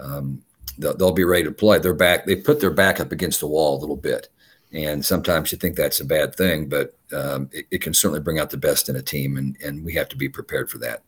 um, 0.00 0.42
they'll, 0.78 0.96
they'll, 0.96 1.12
be 1.12 1.24
ready 1.24 1.44
to 1.44 1.52
play. 1.52 1.78
They're 1.78 1.94
back. 1.94 2.26
They 2.26 2.36
put 2.36 2.60
their 2.60 2.70
back 2.70 3.00
up 3.00 3.10
against 3.10 3.40
the 3.40 3.46
wall 3.46 3.78
a 3.78 3.80
little 3.80 3.96
bit, 3.96 4.28
and 4.72 5.04
sometimes 5.04 5.50
you 5.50 5.58
think 5.58 5.76
that's 5.76 6.00
a 6.00 6.04
bad 6.04 6.34
thing, 6.34 6.68
but 6.68 6.96
um, 7.12 7.48
it, 7.52 7.66
it, 7.70 7.80
can 7.80 7.94
certainly 7.94 8.20
bring 8.20 8.38
out 8.38 8.50
the 8.50 8.56
best 8.56 8.88
in 8.88 8.96
a 8.96 9.02
team, 9.02 9.36
and 9.36 9.56
and 9.64 9.84
we 9.84 9.94
have 9.94 10.08
to 10.10 10.16
be 10.16 10.28
prepared 10.28 10.70
for 10.70 10.78
that. 10.78 11.02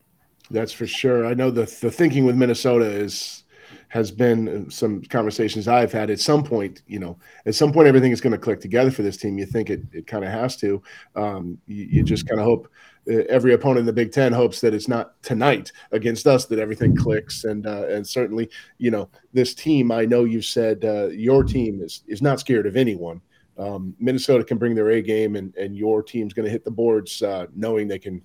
That's 0.51 0.73
for 0.73 0.87
sure. 0.87 1.27
I 1.27 1.35
know 1.35 1.51
the 1.51 1.65
the 1.81 1.91
thinking 1.91 2.25
with 2.25 2.37
Minnesota 2.37 2.87
is 2.87 3.45
has 3.89 4.11
been 4.11 4.71
some 4.71 5.03
conversations 5.03 5.69
I've 5.69 5.93
had. 5.93 6.11
At 6.11 6.21
some 6.21 6.43
point, 6.43 6.83
you 6.87 6.99
know, 6.99 7.19
at 7.47 7.55
some 7.55 7.73
point, 7.73 7.89
everything 7.89 8.13
is 8.13 8.21
going 8.21 8.33
to 8.33 8.39
click 8.39 8.61
together 8.61 8.91
for 8.91 9.03
this 9.03 9.17
team. 9.17 9.39
You 9.39 9.47
think 9.47 9.71
it, 9.71 9.83
it 9.93 10.07
kind 10.07 10.25
of 10.25 10.31
has 10.31 10.57
to. 10.59 10.83
Um, 11.15 11.59
you, 11.67 11.85
you, 11.85 12.03
just 12.03 12.29
kind 12.29 12.41
of 12.41 12.47
hope 12.47 12.69
uh, 13.11 13.23
every 13.29 13.55
opponent 13.55 13.81
in 13.81 13.87
the 13.87 13.93
Big 13.93 14.13
Ten 14.13 14.33
hopes 14.33 14.61
that 14.61 14.75
it's 14.75 14.89
not 14.89 15.21
tonight 15.23 15.73
against 15.93 16.27
us 16.27 16.47
that 16.47 16.59
everything 16.59 16.97
clicks. 16.97 17.45
And 17.45 17.67
uh, 17.67 17.87
and 17.89 18.07
certainly, 18.07 18.51
you 18.79 18.91
know, 18.91 19.09
this 19.33 19.55
team. 19.55 19.93
I 19.93 20.05
know 20.05 20.25
you've 20.25 20.45
said 20.45 20.85
uh, 20.85 21.09
your 21.09 21.45
team 21.45 21.81
is 21.83 22.03
is 22.07 22.23
not 22.23 22.41
scared 22.41 22.67
of 22.67 22.77
anyone. 22.77 23.21
Um, 23.59 23.95
Minnesota 23.99 24.45
can 24.45 24.59
bring 24.59 24.75
their 24.75 24.91
A 24.91 25.03
game, 25.03 25.37
and 25.37 25.55
and 25.57 25.77
your 25.77 26.03
team's 26.03 26.35
going 26.35 26.45
to 26.45 26.51
hit 26.51 26.65
the 26.65 26.71
boards 26.71 27.23
uh, 27.23 27.47
knowing 27.55 27.89
they 27.89 27.99
can, 27.99 28.23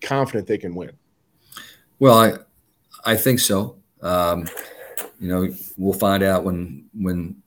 confident 0.00 0.46
they 0.46 0.58
can 0.58 0.74
win. 0.74 0.92
Well, 1.98 2.18
I 2.18 2.32
I 3.04 3.16
think 3.16 3.40
so. 3.40 3.76
Um, 4.02 4.48
you 5.20 5.28
know, 5.28 5.48
we'll 5.76 5.98
find 5.98 6.22
out 6.22 6.44
when 6.44 6.88
when 6.94 7.42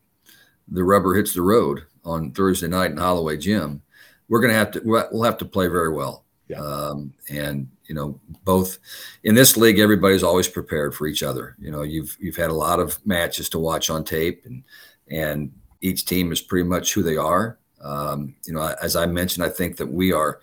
the 0.68 0.84
rubber 0.84 1.15
hits 1.15 1.34
the 1.34 1.42
road 1.42 1.84
on 2.06 2.32
Thursday 2.32 2.68
night 2.68 2.92
in 2.92 2.98
Holloway 2.98 3.38
Gym. 3.38 3.82
We're 4.30 4.39
going 4.39 4.51
to 4.51 4.58
have 4.58 4.72
to 4.72 4.82
we'll 4.84 5.24
have 5.24 5.38
to 5.39 5.46
play 5.46 5.68
very 5.68 5.94
well. 5.94 6.24
Yeah. 6.48 6.62
Um, 6.62 7.13
and 7.30 7.70
you 7.88 7.96
know, 7.96 8.20
both 8.44 8.77
in 9.24 9.36
this 9.36 9.58
league, 9.58 9.80
everybody's 9.80 10.24
always 10.24 10.48
prepared 10.48 10.96
for 10.96 11.08
each 11.08 11.24
other. 11.24 11.56
You 11.60 11.72
know, 11.72 11.82
you've 11.82 12.15
you've 12.20 12.36
had 12.36 12.50
a 12.50 12.56
lot 12.56 12.80
of 12.80 13.06
matches 13.06 13.50
to 13.50 13.60
watch 13.60 13.89
on 13.89 14.03
tape, 14.03 14.46
and 14.46 14.63
and 15.10 15.51
each 15.82 16.06
team 16.06 16.32
is 16.32 16.42
pretty 16.42 16.68
much 16.68 16.94
who 16.94 17.03
they 17.03 17.18
are. 17.18 17.58
Um, 17.82 18.36
you 18.46 18.53
know, 18.53 18.74
as 18.82 18.96
I 18.96 19.06
mentioned, 19.06 19.46
I 19.46 19.50
think 19.50 19.77
that 19.77 19.92
we 19.92 20.13
are 20.13 20.39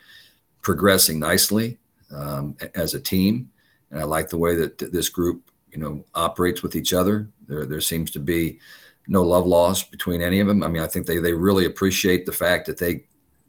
progressing 0.63 1.19
nicely 1.19 1.79
um, 2.15 2.57
as 2.75 2.95
a 2.95 3.01
team, 3.01 3.51
and 3.91 4.01
I 4.01 4.05
like 4.05 4.29
the 4.29 4.39
way 4.39 4.55
that 4.57 4.79
this 4.93 5.09
group, 5.09 5.51
you 5.73 5.79
know, 5.79 6.05
operates 6.15 6.63
with 6.63 6.77
each 6.77 6.93
other. 6.93 7.29
There, 7.47 7.67
there 7.67 7.81
seems 7.81 8.11
to 8.13 8.19
be 8.19 8.61
no 9.09 9.23
love 9.23 9.47
lost 9.47 9.91
between 9.91 10.23
any 10.23 10.41
of 10.41 10.47
them. 10.47 10.63
I 10.63 10.69
mean, 10.69 10.83
I 10.83 10.87
think 10.87 11.07
they 11.07 11.19
they 11.19 11.33
really 11.33 11.67
appreciate 11.67 12.27
the 12.27 12.33
fact 12.33 12.67
that 12.67 12.79
they 12.79 13.05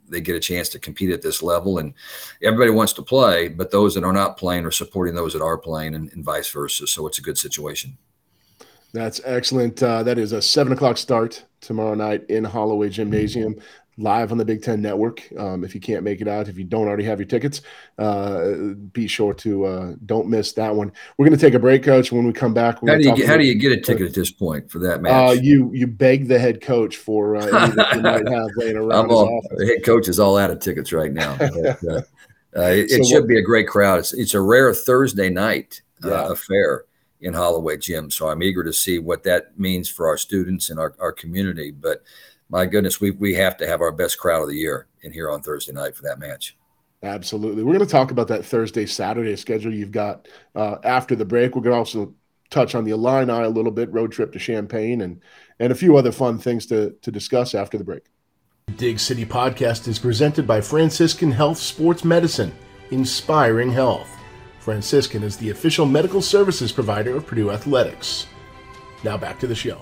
they 0.09 0.21
get 0.21 0.35
a 0.35 0.39
chance 0.39 0.67
to 0.69 0.79
compete 0.79 1.09
at 1.11 1.21
this 1.21 1.41
level, 1.41 1.77
and 1.77 1.93
everybody 2.43 2.71
wants 2.71 2.93
to 2.93 3.01
play, 3.01 3.47
but 3.47 3.71
those 3.71 3.95
that 3.95 4.03
are 4.03 4.13
not 4.13 4.37
playing 4.37 4.65
are 4.65 4.71
supporting 4.71 5.15
those 5.15 5.33
that 5.33 5.41
are 5.41 5.57
playing, 5.57 5.95
and, 5.95 6.11
and 6.11 6.23
vice 6.23 6.49
versa. 6.49 6.85
So 6.85 7.07
it's 7.07 7.19
a 7.19 7.21
good 7.21 7.37
situation. 7.37 7.97
That's 8.93 9.21
excellent. 9.23 9.81
Uh, 9.81 10.03
that 10.03 10.17
is 10.17 10.33
a 10.33 10.41
seven 10.41 10.73
o'clock 10.73 10.97
start 10.97 11.45
tomorrow 11.61 11.95
night 11.95 12.25
in 12.29 12.43
Holloway 12.43 12.89
Gymnasium 12.89 13.55
live 13.97 14.31
on 14.31 14.37
the 14.37 14.45
Big 14.45 14.63
Ten 14.63 14.81
Network. 14.81 15.27
Um, 15.37 15.63
if 15.63 15.75
you 15.75 15.81
can't 15.81 16.03
make 16.03 16.21
it 16.21 16.27
out, 16.27 16.47
if 16.47 16.57
you 16.57 16.63
don't 16.63 16.87
already 16.87 17.03
have 17.03 17.19
your 17.19 17.27
tickets, 17.27 17.61
uh, 17.97 18.51
be 18.93 19.07
sure 19.07 19.33
to 19.35 19.65
uh, 19.65 19.93
don't 20.05 20.27
miss 20.27 20.53
that 20.53 20.75
one. 20.75 20.91
We're 21.17 21.27
going 21.27 21.37
to 21.37 21.45
take 21.45 21.53
a 21.53 21.59
break, 21.59 21.83
Coach. 21.83 22.11
When 22.11 22.25
we 22.25 22.33
come 22.33 22.53
back, 22.53 22.79
how 22.85 22.95
do 22.95 23.03
you 23.03 23.15
get, 23.15 23.27
how 23.27 23.37
do 23.37 23.45
you 23.45 23.55
get 23.55 23.71
a 23.71 23.79
ticket 23.79 24.07
at 24.07 24.13
this 24.13 24.31
point 24.31 24.69
for 24.71 24.79
that 24.79 25.01
match? 25.01 25.11
Uh, 25.11 25.41
you 25.41 25.71
you 25.73 25.87
beg 25.87 26.27
the 26.27 26.39
head 26.39 26.61
coach 26.61 26.97
for 26.97 27.35
uh, 27.35 27.45
you 27.67 28.01
might 28.01 28.27
have 28.31 28.49
laying 28.55 28.77
around. 28.77 29.11
All, 29.11 29.41
the 29.57 29.67
head 29.67 29.85
coach 29.85 30.07
is 30.07 30.19
all 30.19 30.37
out 30.37 30.51
of 30.51 30.59
tickets 30.59 30.91
right 30.91 31.11
now. 31.11 31.35
But, 31.37 31.53
uh, 31.57 32.01
uh, 32.55 32.61
it, 32.61 32.89
so 32.89 32.97
it 32.97 33.05
should 33.05 33.27
be 33.27 33.37
a 33.37 33.43
great 33.43 33.67
crowd. 33.67 33.99
It's, 33.99 34.13
it's 34.13 34.33
a 34.33 34.41
rare 34.41 34.73
Thursday 34.73 35.29
night 35.29 35.81
yeah. 36.03 36.31
affair 36.31 36.85
in 37.21 37.33
Holloway 37.33 37.77
Gym, 37.77 38.09
so 38.09 38.29
I'm 38.29 38.41
eager 38.41 38.63
to 38.63 38.73
see 38.73 38.97
what 38.97 39.23
that 39.23 39.59
means 39.59 39.87
for 39.87 40.07
our 40.07 40.17
students 40.17 40.71
and 40.71 40.79
our, 40.79 40.95
our 40.99 41.11
community. 41.11 41.69
But 41.69 42.03
my 42.51 42.65
goodness, 42.65 42.99
we 42.99 43.11
we 43.11 43.33
have 43.35 43.57
to 43.57 43.67
have 43.67 43.81
our 43.81 43.91
best 43.91 44.19
crowd 44.19 44.43
of 44.43 44.49
the 44.49 44.55
year 44.55 44.87
in 45.01 45.11
here 45.11 45.31
on 45.31 45.41
Thursday 45.41 45.71
night 45.71 45.95
for 45.95 46.03
that 46.03 46.19
match. 46.19 46.57
Absolutely. 47.01 47.63
We're 47.63 47.73
going 47.73 47.85
to 47.85 47.91
talk 47.91 48.11
about 48.11 48.27
that 48.27 48.45
Thursday, 48.45 48.85
Saturday 48.85 49.35
schedule 49.35 49.73
you've 49.73 49.91
got 49.91 50.27
uh, 50.53 50.75
after 50.83 51.15
the 51.15 51.25
break. 51.25 51.55
We're 51.55 51.63
going 51.63 51.73
to 51.73 51.79
also 51.79 52.13
touch 52.51 52.75
on 52.75 52.83
the 52.83 52.91
Illini 52.91 53.31
a 53.31 53.49
little 53.49 53.71
bit, 53.71 53.91
road 53.91 54.11
trip 54.11 54.31
to 54.33 54.39
Champaign, 54.39 55.01
and 55.01 55.21
and 55.59 55.71
a 55.71 55.75
few 55.75 55.97
other 55.97 56.11
fun 56.11 56.37
things 56.37 56.65
to 56.67 56.91
to 57.01 57.11
discuss 57.11 57.55
after 57.55 57.77
the 57.77 57.83
break. 57.83 58.03
Dig 58.75 58.99
City 58.99 59.25
Podcast 59.25 59.87
is 59.87 59.97
presented 59.97 60.45
by 60.45 60.61
Franciscan 60.61 61.31
Health 61.31 61.57
Sports 61.57 62.03
Medicine, 62.03 62.53
inspiring 62.91 63.71
health. 63.71 64.09
Franciscan 64.59 65.23
is 65.23 65.37
the 65.37 65.49
official 65.49 65.85
medical 65.85 66.21
services 66.21 66.71
provider 66.71 67.15
of 67.15 67.25
Purdue 67.25 67.49
Athletics. 67.49 68.27
Now 69.03 69.17
back 69.17 69.39
to 69.39 69.47
the 69.47 69.55
show. 69.55 69.81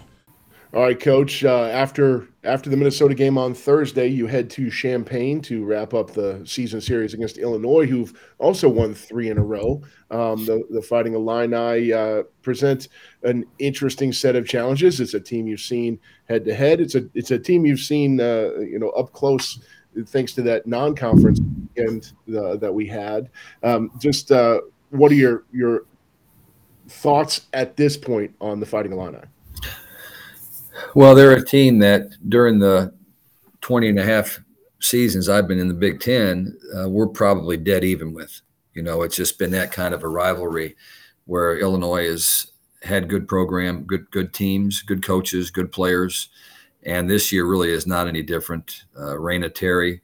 All 0.71 0.83
right, 0.83 0.99
Coach. 0.99 1.43
Uh, 1.43 1.63
after 1.63 2.27
after 2.43 2.69
the 2.69 2.77
Minnesota 2.77 3.15
game 3.15 3.39
on 3.39 3.55
Thursday, 3.55 4.05
you 4.05 4.27
head 4.27 4.51
to 4.51 4.69
Champaign 4.69 5.41
to 5.41 5.65
wrap 5.65 5.95
up 5.95 6.11
the 6.11 6.43
season 6.45 6.79
series 6.79 7.15
against 7.15 7.39
Illinois, 7.39 7.87
who've 7.87 8.13
also 8.37 8.69
won 8.69 8.93
three 8.93 9.31
in 9.31 9.39
a 9.39 9.43
row. 9.43 9.81
Um, 10.11 10.45
the, 10.45 10.63
the 10.69 10.81
Fighting 10.83 11.15
Illini 11.15 11.91
uh, 11.91 12.21
present 12.43 12.89
an 13.23 13.45
interesting 13.57 14.13
set 14.13 14.35
of 14.35 14.47
challenges. 14.47 14.99
It's 14.99 15.15
a 15.15 15.19
team 15.19 15.47
you've 15.47 15.59
seen 15.59 15.99
head 16.25 16.45
to 16.45 16.53
head. 16.53 16.81
It's 16.81 16.93
a 16.93 17.09
it's 17.15 17.31
a 17.31 17.39
team 17.39 17.65
you've 17.65 17.79
seen 17.79 18.21
uh, 18.21 18.51
you 18.59 18.77
know 18.77 18.89
up 18.89 19.11
close 19.11 19.59
thanks 20.05 20.33
to 20.33 20.43
that 20.43 20.67
non-conference 20.67 21.39
and 21.77 22.13
uh, 22.37 22.57
that 22.57 22.71
we 22.71 22.85
had. 22.85 23.31
Um, 23.63 23.89
just 23.97 24.31
uh, 24.31 24.61
what 24.91 25.11
are 25.11 25.15
your 25.15 25.45
your 25.51 25.85
thoughts 26.89 27.47
at 27.53 27.75
this 27.75 27.97
point 27.97 28.35
on 28.39 28.59
the 28.59 28.67
Fighting 28.67 28.91
Illini? 28.91 29.17
Well, 30.95 31.15
they're 31.15 31.31
a 31.31 31.45
team 31.45 31.79
that 31.79 32.09
during 32.27 32.59
the 32.59 32.93
20 33.61 33.89
and 33.89 33.99
a 33.99 34.05
half 34.05 34.39
seasons 34.79 35.29
I've 35.29 35.47
been 35.47 35.59
in 35.59 35.67
the 35.67 35.73
Big 35.73 35.99
Ten, 35.99 36.57
uh, 36.75 36.89
we're 36.89 37.07
probably 37.07 37.57
dead 37.57 37.83
even 37.83 38.13
with. 38.13 38.41
You 38.73 38.83
know, 38.83 39.01
it's 39.01 39.15
just 39.15 39.39
been 39.39 39.51
that 39.51 39.71
kind 39.71 39.93
of 39.93 40.03
a 40.03 40.07
rivalry 40.07 40.75
where 41.25 41.57
Illinois 41.57 42.07
has 42.07 42.51
had 42.83 43.09
good 43.09 43.27
program, 43.27 43.83
good 43.83 44.09
good 44.11 44.33
teams, 44.33 44.81
good 44.81 45.03
coaches, 45.03 45.51
good 45.51 45.71
players, 45.71 46.29
and 46.83 47.09
this 47.09 47.31
year 47.31 47.45
really 47.45 47.71
is 47.71 47.85
not 47.85 48.07
any 48.07 48.23
different. 48.23 48.85
Uh, 48.95 49.15
Raina 49.15 49.53
Terry 49.53 50.01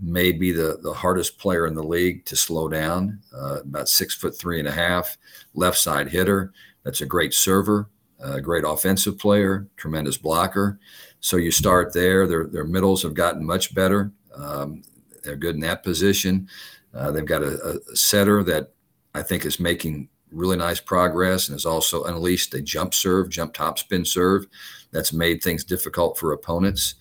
may 0.00 0.30
be 0.30 0.52
the 0.52 0.78
the 0.82 0.92
hardest 0.92 1.38
player 1.38 1.66
in 1.66 1.74
the 1.74 1.82
league 1.82 2.24
to 2.26 2.36
slow 2.36 2.68
down. 2.68 3.20
Uh, 3.34 3.60
about 3.62 3.88
six 3.88 4.14
foot 4.14 4.38
three 4.38 4.60
and 4.60 4.68
a 4.68 4.72
half, 4.72 5.18
left 5.54 5.78
side 5.78 6.10
hitter. 6.10 6.52
That's 6.84 7.00
a 7.00 7.06
great 7.06 7.34
server 7.34 7.88
a 8.22 8.40
great 8.40 8.64
offensive 8.64 9.18
player, 9.18 9.66
tremendous 9.76 10.16
blocker. 10.16 10.78
So 11.20 11.36
you 11.36 11.50
start 11.50 11.92
there. 11.92 12.26
Their 12.26 12.46
their 12.46 12.64
middles 12.64 13.02
have 13.02 13.14
gotten 13.14 13.44
much 13.44 13.74
better. 13.74 14.12
Um, 14.34 14.82
they're 15.22 15.36
good 15.36 15.54
in 15.54 15.60
that 15.62 15.82
position. 15.82 16.48
Uh, 16.94 17.10
they've 17.10 17.24
got 17.24 17.42
a, 17.42 17.78
a, 17.90 17.96
setter 17.96 18.42
that 18.42 18.72
I 19.14 19.22
think 19.22 19.44
is 19.44 19.60
making 19.60 20.08
really 20.30 20.56
nice 20.56 20.80
progress 20.80 21.48
and 21.48 21.54
has 21.54 21.66
also 21.66 22.04
unleashed 22.04 22.54
a 22.54 22.60
jump 22.60 22.92
serve, 22.94 23.30
jump 23.30 23.54
top 23.54 23.78
spin 23.78 24.04
serve 24.04 24.46
that's 24.90 25.12
made 25.12 25.42
things 25.42 25.64
difficult 25.64 26.18
for 26.18 26.32
opponents. 26.32 26.96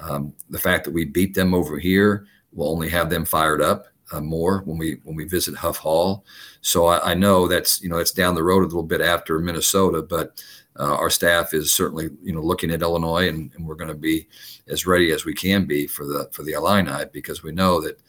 Um, 0.00 0.34
the 0.50 0.58
fact 0.58 0.84
that 0.84 0.92
we 0.92 1.04
beat 1.04 1.34
them 1.34 1.54
over 1.54 1.78
here 1.78 2.26
will 2.52 2.70
only 2.70 2.88
have 2.90 3.10
them 3.10 3.24
fired 3.24 3.62
up 3.62 3.86
uh, 4.14 4.20
more 4.20 4.60
when 4.60 4.78
we 4.78 4.98
when 5.04 5.16
we 5.16 5.24
visit 5.24 5.54
Huff 5.54 5.76
Hall. 5.76 6.24
So 6.60 6.86
I, 6.86 7.10
I, 7.10 7.14
know 7.14 7.48
that's 7.48 7.82
you 7.82 7.88
know 7.88 7.96
that's 7.96 8.12
down 8.12 8.34
the 8.34 8.42
road 8.42 8.62
a 8.62 8.66
little 8.66 8.82
bit 8.82 9.00
after 9.00 9.38
Minnesota, 9.38 10.02
but 10.02 10.42
uh, 10.78 10.94
our 10.94 11.10
staff 11.10 11.52
is 11.52 11.72
certainly 11.72 12.10
you 12.22 12.32
know 12.32 12.40
looking 12.40 12.70
at 12.70 12.82
Illinois, 12.82 13.28
and, 13.28 13.52
and 13.54 13.66
we're 13.66 13.74
going 13.74 13.88
to 13.88 13.94
be 13.94 14.28
as 14.68 14.86
ready 14.86 15.10
as 15.10 15.24
we 15.24 15.34
can 15.34 15.64
be 15.64 15.86
for 15.86 16.06
the 16.06 16.28
for 16.32 16.42
the 16.42 16.52
Illini 16.52 17.04
because 17.12 17.42
we 17.42 17.52
know 17.52 17.80
that 17.80 18.00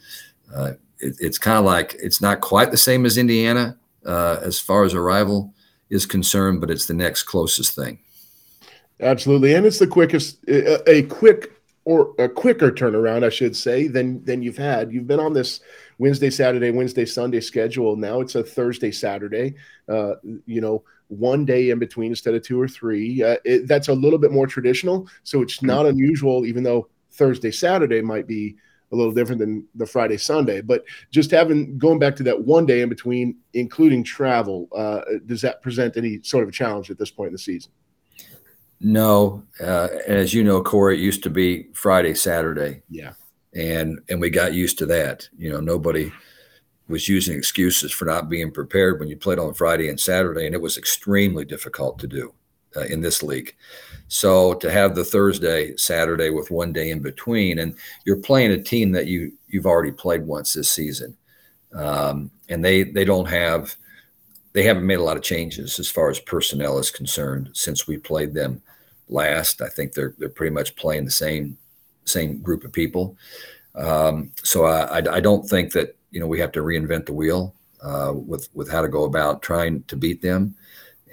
uh, 0.54 0.72
it, 1.00 1.16
it's 1.20 1.38
kind 1.38 1.58
of 1.58 1.64
like 1.64 1.96
it's 1.98 2.20
not 2.20 2.40
quite 2.40 2.70
the 2.70 2.76
same 2.76 3.04
as 3.04 3.18
Indiana 3.18 3.76
uh, 4.04 4.38
as 4.42 4.58
far 4.58 4.84
as 4.84 4.94
a 4.94 5.00
rival 5.00 5.52
is 5.90 6.06
concerned, 6.06 6.60
but 6.60 6.70
it's 6.70 6.86
the 6.86 6.94
next 6.94 7.24
closest 7.24 7.74
thing. 7.74 7.98
Absolutely, 9.00 9.54
and 9.54 9.66
it's 9.66 9.78
the 9.78 9.86
quickest 9.86 10.38
a 10.48 11.02
quick 11.02 11.55
or 11.86 12.12
a 12.18 12.28
quicker 12.28 12.72
turnaround, 12.72 13.24
I 13.24 13.28
should 13.30 13.56
say, 13.56 13.86
than 13.86 14.22
than 14.24 14.42
you've 14.42 14.58
had. 14.58 14.92
You've 14.92 15.06
been 15.06 15.20
on 15.20 15.32
this 15.32 15.60
Wednesday, 15.98 16.30
Saturday, 16.30 16.72
Wednesday, 16.72 17.06
Sunday 17.06 17.40
schedule. 17.40 17.96
Now 17.96 18.20
it's 18.20 18.34
a 18.34 18.42
Thursday, 18.42 18.90
Saturday. 18.90 19.54
Uh, 19.88 20.14
you 20.46 20.60
know, 20.60 20.82
one 21.06 21.44
day 21.44 21.70
in 21.70 21.78
between 21.78 22.10
instead 22.10 22.34
of 22.34 22.42
two 22.42 22.60
or 22.60 22.66
three. 22.66 23.22
Uh, 23.22 23.36
it, 23.44 23.68
that's 23.68 23.86
a 23.86 23.94
little 23.94 24.18
bit 24.18 24.32
more 24.32 24.48
traditional, 24.48 25.08
so 25.22 25.40
it's 25.40 25.58
hmm. 25.58 25.66
not 25.66 25.86
unusual. 25.86 26.44
Even 26.44 26.64
though 26.64 26.88
Thursday, 27.12 27.52
Saturday 27.52 28.02
might 28.02 28.26
be 28.26 28.56
a 28.90 28.96
little 28.96 29.12
different 29.12 29.38
than 29.38 29.64
the 29.76 29.86
Friday, 29.86 30.16
Sunday, 30.16 30.60
but 30.60 30.84
just 31.12 31.30
having 31.30 31.78
going 31.78 32.00
back 32.00 32.16
to 32.16 32.22
that 32.24 32.44
one 32.44 32.66
day 32.66 32.82
in 32.82 32.88
between, 32.88 33.36
including 33.54 34.02
travel, 34.02 34.68
uh, 34.74 35.02
does 35.26 35.40
that 35.40 35.62
present 35.62 35.96
any 35.96 36.20
sort 36.22 36.42
of 36.42 36.48
a 36.48 36.52
challenge 36.52 36.90
at 36.90 36.98
this 36.98 37.10
point 37.12 37.28
in 37.28 37.32
the 37.32 37.38
season? 37.38 37.70
No, 38.80 39.42
uh, 39.60 39.88
as 40.06 40.34
you 40.34 40.44
know, 40.44 40.62
Cory, 40.62 40.96
it 40.96 41.00
used 41.02 41.22
to 41.22 41.30
be 41.30 41.68
Friday, 41.72 42.14
Saturday. 42.14 42.82
Yeah 42.90 43.12
and 43.56 44.00
and 44.08 44.20
we 44.20 44.30
got 44.30 44.54
used 44.54 44.78
to 44.78 44.86
that. 44.86 45.28
You 45.38 45.50
know, 45.50 45.60
nobody 45.60 46.12
was 46.88 47.08
using 47.08 47.36
excuses 47.36 47.90
for 47.90 48.04
not 48.04 48.28
being 48.28 48.52
prepared 48.52 49.00
when 49.00 49.08
you 49.08 49.16
played 49.16 49.40
on 49.40 49.54
Friday 49.54 49.88
and 49.88 49.98
Saturday, 49.98 50.46
and 50.46 50.54
it 50.54 50.60
was 50.60 50.76
extremely 50.76 51.44
difficult 51.44 51.98
to 51.98 52.06
do 52.06 52.32
uh, 52.76 52.84
in 52.84 53.00
this 53.00 53.22
league. 53.22 53.56
So 54.06 54.54
to 54.54 54.70
have 54.70 54.94
the 54.94 55.04
Thursday, 55.04 55.74
Saturday 55.76 56.30
with 56.30 56.50
one 56.50 56.72
day 56.72 56.90
in 56.90 57.00
between, 57.00 57.58
and 57.58 57.74
you're 58.04 58.18
playing 58.18 58.52
a 58.52 58.62
team 58.62 58.92
that 58.92 59.06
you 59.06 59.32
you've 59.48 59.66
already 59.66 59.92
played 59.92 60.26
once 60.26 60.52
this 60.52 60.70
season, 60.70 61.16
um, 61.72 62.30
and 62.48 62.64
they 62.64 62.82
they 62.82 63.04
don't 63.04 63.28
have 63.28 63.74
they 64.56 64.62
haven't 64.62 64.86
made 64.86 64.98
a 64.98 65.02
lot 65.02 65.18
of 65.18 65.22
changes 65.22 65.78
as 65.78 65.90
far 65.90 66.08
as 66.08 66.18
personnel 66.18 66.78
is 66.78 66.90
concerned 66.90 67.50
since 67.52 67.86
we 67.86 67.98
played 67.98 68.32
them 68.32 68.62
last. 69.06 69.60
I 69.60 69.68
think 69.68 69.92
they're 69.92 70.14
they're 70.16 70.30
pretty 70.30 70.54
much 70.54 70.76
playing 70.76 71.04
the 71.04 71.10
same 71.10 71.58
same 72.06 72.40
group 72.40 72.64
of 72.64 72.72
people. 72.72 73.18
Um, 73.74 74.32
so 74.42 74.64
I, 74.64 75.00
I, 75.00 75.16
I, 75.16 75.20
don't 75.20 75.46
think 75.46 75.72
that 75.72 75.98
you 76.10 76.20
know 76.20 76.26
we 76.26 76.40
have 76.40 76.52
to 76.52 76.62
reinvent 76.62 77.04
the 77.04 77.12
wheel 77.12 77.54
uh, 77.82 78.14
with 78.14 78.48
with 78.54 78.70
how 78.70 78.80
to 78.80 78.88
go 78.88 79.04
about 79.04 79.42
trying 79.42 79.82
to 79.88 79.96
beat 79.96 80.22
them. 80.22 80.54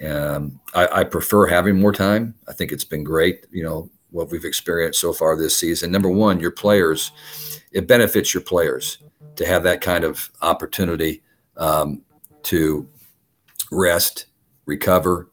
Um, 0.02 0.58
I, 0.72 1.00
I, 1.00 1.04
prefer 1.04 1.46
having 1.46 1.78
more 1.78 1.92
time. 1.92 2.34
I 2.48 2.54
think 2.54 2.72
it's 2.72 2.84
been 2.84 3.04
great. 3.04 3.44
You 3.50 3.64
know 3.64 3.90
what 4.10 4.30
we've 4.30 4.46
experienced 4.46 5.00
so 5.00 5.12
far 5.12 5.36
this 5.36 5.54
season. 5.54 5.92
Number 5.92 6.08
one, 6.08 6.40
your 6.40 6.50
players, 6.50 7.12
it 7.72 7.86
benefits 7.86 8.32
your 8.32 8.42
players 8.42 9.00
to 9.36 9.44
have 9.44 9.64
that 9.64 9.82
kind 9.82 10.04
of 10.04 10.30
opportunity 10.40 11.22
um, 11.58 12.00
to 12.44 12.88
rest, 13.74 14.26
recover, 14.66 15.28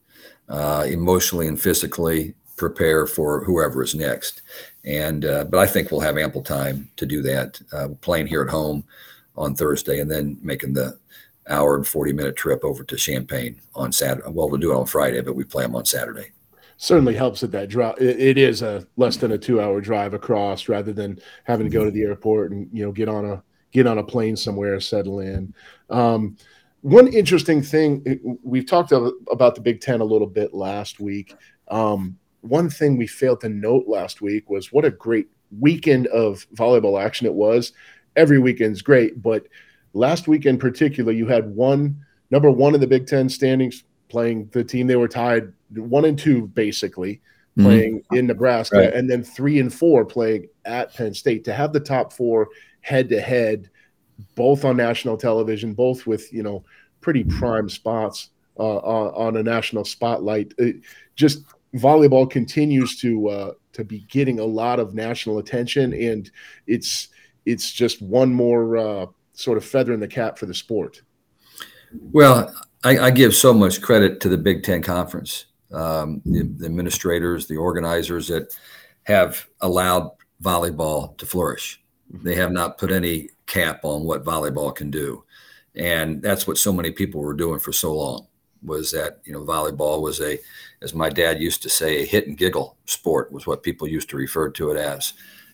uh, 0.50 0.86
emotionally 0.88 1.48
and 1.48 1.62
physically 1.62 2.36
prepare 2.57 3.07
for 3.07 3.43
whoever 3.43 3.81
is 3.81 3.95
next. 3.95 4.41
And 4.86 5.25
uh, 5.25 5.45
but 5.45 5.60
I 5.60 5.65
think 5.65 5.89
we'll 5.89 6.01
have 6.01 6.17
ample 6.17 6.43
time 6.43 6.89
to 6.98 7.05
do 7.05 7.21
that. 7.24 7.60
Uh, 7.71 7.89
playing 8.01 8.27
here 8.27 8.43
at 8.43 8.50
home 8.50 8.83
on 9.36 9.55
Thursday, 9.55 10.00
and 10.00 10.12
then 10.12 10.38
making 10.41 10.74
the 10.74 11.00
hour 11.50 11.75
and 11.75 11.88
forty 11.88 12.13
minute 12.13 12.36
trip 12.36 12.63
over 12.63 12.83
to 12.83 12.95
Champaign 12.95 13.60
on 13.75 13.91
Saturday. 13.91 14.29
Well, 14.29 14.50
we'll 14.50 14.60
do 14.60 14.71
it 14.71 14.77
on 14.77 14.86
Friday, 14.86 15.21
but 15.21 15.36
we 15.36 15.43
play 15.43 15.63
them 15.63 15.75
on 15.75 15.86
Saturday. 15.86 16.31
Certainly 16.77 17.15
helps 17.15 17.41
that 17.41 17.51
that 17.51 17.69
drive. 17.69 17.95
It, 18.00 18.19
it 18.19 18.38
is 18.38 18.62
a 18.62 18.86
less 18.98 19.17
than 19.17 19.31
a 19.31 19.38
two 19.38 19.62
hour 19.62 19.81
drive 19.81 20.13
across, 20.13 20.67
rather 20.67 20.93
than 20.93 21.19
having 21.45 21.65
to 21.65 21.74
go 21.74 21.86
to 21.86 21.91
the 21.91 22.03
airport 22.03 22.51
and 22.51 22.69
you 22.74 22.83
know 22.83 22.91
get 22.91 23.07
on 23.07 23.25
a 23.25 23.43
get 23.71 23.88
on 23.88 24.00
a 24.00 24.03
plane 24.03 24.36
somewhere, 24.36 24.79
settle 24.79 25.19
in. 25.19 25.53
Um, 25.89 26.38
one 26.81 27.07
interesting 27.07 27.61
thing 27.61 28.39
we've 28.43 28.65
talked 28.65 28.91
about 28.91 29.55
the 29.55 29.61
Big 29.61 29.81
Ten 29.81 30.01
a 30.01 30.05
little 30.05 30.27
bit 30.27 30.53
last 30.53 31.00
week. 31.00 31.35
Um, 31.67 32.17
one 32.41 32.69
thing 32.69 32.97
we 32.97 33.07
failed 33.07 33.41
to 33.41 33.50
note 33.50 33.88
last 33.88 34.21
week 34.21 34.50
was 34.50 34.71
what 34.71 34.85
a 34.85 34.91
great 34.91 35.27
weekend 35.59 36.07
of 36.07 36.45
volleyball 36.55 37.01
action 37.01 37.27
it 37.27 37.33
was. 37.33 37.73
Every 38.15 38.39
weekend's 38.39 38.81
great, 38.81 39.21
but 39.21 39.47
last 39.93 40.27
week 40.27 40.45
in 40.45 40.57
particular, 40.57 41.11
you 41.11 41.27
had 41.27 41.55
one 41.55 42.03
number 42.29 42.50
one 42.50 42.73
in 42.73 42.81
the 42.81 42.88
Big 42.88 43.07
Ten 43.07 43.29
standings 43.29 43.83
playing 44.09 44.50
the 44.51 44.63
team 44.63 44.88
they 44.88 44.95
were 44.95 45.07
tied 45.07 45.53
one 45.73 46.05
and 46.05 46.19
two 46.19 46.47
basically 46.47 47.15
mm-hmm. 47.57 47.63
playing 47.63 48.00
mm-hmm. 48.00 48.15
in 48.15 48.27
Nebraska, 48.27 48.77
right. 48.77 48.93
and 48.93 49.09
then 49.09 49.23
three 49.23 49.59
and 49.59 49.73
four 49.73 50.05
playing 50.05 50.47
at 50.65 50.93
Penn 50.93 51.13
State. 51.13 51.43
To 51.45 51.53
have 51.53 51.73
the 51.73 51.79
top 51.79 52.13
four 52.13 52.50
head 52.81 53.09
to 53.09 53.21
head, 53.21 53.69
both 54.35 54.65
on 54.65 54.77
national 54.77 55.17
television, 55.17 55.73
both 55.73 56.07
with 56.07 56.31
you 56.33 56.43
know 56.43 56.63
pretty 57.01 57.23
prime 57.23 57.69
spots 57.69 58.29
uh, 58.59 58.77
on, 58.77 59.35
on, 59.35 59.37
a 59.37 59.43
national 59.43 59.83
spotlight, 59.83 60.53
it 60.57 60.77
just 61.15 61.43
volleyball 61.75 62.29
continues 62.29 62.99
to 62.99 63.27
uh, 63.29 63.53
to 63.73 63.83
be 63.83 63.99
getting 64.09 64.39
a 64.39 64.45
lot 64.45 64.79
of 64.79 64.93
national 64.93 65.39
attention, 65.39 65.93
and 65.93 66.31
it's 66.67 67.09
it's 67.45 67.71
just 67.71 68.01
one 68.01 68.33
more 68.33 68.77
uh, 68.77 69.05
sort 69.33 69.57
of 69.57 69.65
feather 69.65 69.93
in 69.93 69.99
the 69.99 70.07
cap 70.07 70.37
for 70.37 70.45
the 70.45 70.53
sport. 70.53 71.01
Well, 72.11 72.53
I, 72.83 72.97
I 72.99 73.11
give 73.11 73.35
so 73.35 73.53
much 73.53 73.81
credit 73.81 74.19
to 74.21 74.29
the 74.29 74.37
Big 74.37 74.63
Ten 74.63 74.81
Conference, 74.81 75.47
um, 75.71 76.21
the, 76.25 76.43
the 76.43 76.65
administrators, 76.65 77.47
the 77.47 77.57
organizers 77.57 78.27
that 78.27 78.55
have 79.03 79.47
allowed 79.61 80.11
volleyball 80.41 81.17
to 81.17 81.25
flourish. 81.25 81.80
They 82.13 82.35
have 82.35 82.51
not 82.51 82.77
put 82.77 82.91
any 82.91 83.29
cap 83.47 83.81
on 83.83 84.03
what 84.03 84.25
volleyball 84.25 84.75
can 84.75 84.91
do, 84.91 85.23
and 85.75 86.21
that's 86.21 86.47
what 86.47 86.57
so 86.57 86.73
many 86.73 86.91
people 86.91 87.21
were 87.21 87.33
doing 87.33 87.59
for 87.59 87.71
so 87.71 87.93
long 87.93 88.27
was 88.63 88.91
that 88.91 89.19
you 89.23 89.33
know 89.33 89.43
volleyball 89.43 90.01
was 90.01 90.21
a 90.21 90.39
as 90.81 90.93
my 90.93 91.09
dad 91.09 91.41
used 91.41 91.61
to 91.63 91.69
say 91.69 92.01
a 92.01 92.05
hit 92.05 92.27
and 92.27 92.37
giggle 92.37 92.77
sport 92.85 93.31
was 93.31 93.47
what 93.47 93.63
people 93.63 93.87
used 93.87 94.09
to 94.09 94.17
refer 94.17 94.49
to 94.49 94.71
it 94.71 94.77
as. 94.77 95.13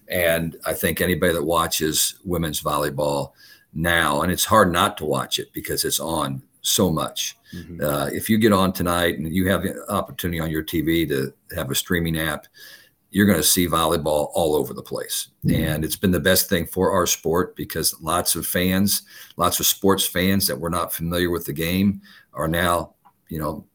And 0.09 0.55
i 0.65 0.73
think 0.73 1.01
anybody 1.01 1.33
that 1.33 1.43
watches 1.43 2.15
women's 2.23 2.61
volleyball 2.61 3.31
now 3.73 4.21
and 4.21 4.31
it's 4.31 4.45
hard 4.45 4.71
not 4.71 4.97
to 4.97 5.05
watch 5.05 5.37
it 5.39 5.51
because 5.53 5.83
it's 5.83 5.99
on 5.99 6.41
so 6.61 6.89
much. 6.89 7.37
Mm-hmm. 7.55 7.81
uh, 7.81 8.07
if 8.07 8.29
you 8.29 8.37
get 8.37 8.51
on 8.51 8.73
tonight 8.73 9.17
and 9.17 9.33
you 9.33 9.47
have 9.47 9.63
the 9.63 9.89
opportunity 9.89 10.41
on 10.41 10.49
your 10.49 10.63
tv 10.63 11.07
to 11.07 11.33
have 11.55 11.71
a 11.71 11.75
streaming 11.75 12.19
app 12.19 12.45
you're 13.17 13.25
going 13.25 13.39
to 13.39 13.43
see 13.43 13.67
volleyball 13.67 14.29
all 14.35 14.55
over 14.55 14.75
the 14.75 14.83
place. 14.83 15.29
Mm-hmm. 15.43 15.63
And 15.63 15.83
it's 15.83 15.95
been 15.95 16.11
the 16.11 16.19
best 16.19 16.49
thing 16.49 16.67
for 16.67 16.91
our 16.91 17.07
sport 17.07 17.55
because 17.55 17.99
lots 17.99 18.35
of 18.35 18.45
fans, 18.45 19.01
lots 19.37 19.59
of 19.59 19.65
sports 19.65 20.05
fans 20.05 20.45
that 20.45 20.59
were 20.59 20.69
not 20.69 20.93
familiar 20.93 21.31
with 21.31 21.45
the 21.45 21.53
game 21.53 22.01
are 22.33 22.47
now 22.47 22.93
you 23.29 23.39
know, 23.39 23.65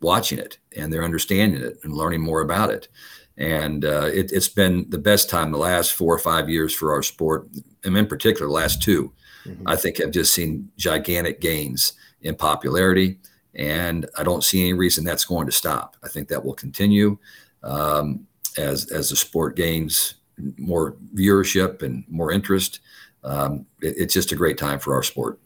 watching 0.00 0.38
it 0.38 0.58
and 0.76 0.92
they're 0.92 1.04
understanding 1.04 1.62
it 1.62 1.78
and 1.82 1.92
learning 1.92 2.20
more 2.20 2.40
about 2.40 2.70
it. 2.70 2.88
And 3.36 3.84
uh, 3.84 4.10
it, 4.12 4.30
has 4.30 4.48
been 4.48 4.88
the 4.90 4.98
best 4.98 5.30
time 5.30 5.50
the 5.50 5.58
last 5.58 5.92
four 5.92 6.14
or 6.14 6.18
five 6.18 6.48
years 6.48 6.74
for 6.74 6.92
our 6.92 7.02
sport, 7.02 7.48
and 7.82 7.96
in 7.96 8.06
particular, 8.06 8.46
the 8.46 8.52
last 8.52 8.82
2 8.82 9.12
mm-hmm. 9.46 9.66
I 9.66 9.74
think 9.74 10.00
I've 10.00 10.10
just 10.10 10.34
seen 10.34 10.70
gigantic 10.76 11.40
gains 11.40 11.94
in 12.20 12.34
popularity, 12.34 13.18
and 13.54 14.06
I 14.18 14.22
don't 14.22 14.44
see 14.44 14.60
any 14.60 14.74
reason 14.74 15.02
that's 15.02 15.24
going 15.24 15.46
to 15.46 15.52
stop. 15.52 15.96
I 16.04 16.08
think 16.08 16.28
that 16.28 16.44
will 16.44 16.54
continue 16.54 17.18
um, 17.62 18.26
as 18.58 18.90
as 18.90 19.10
the 19.10 19.16
sport 19.16 19.56
gains 19.56 20.14
more 20.58 20.96
viewership 21.14 21.82
and 21.82 22.04
more 22.08 22.32
interest. 22.32 22.80
Um, 23.24 23.66
it, 23.80 23.94
it's 23.98 24.14
just 24.14 24.32
a 24.32 24.36
great 24.36 24.58
time 24.58 24.78
for 24.78 24.94
our 24.94 25.02
sport. 25.02 25.38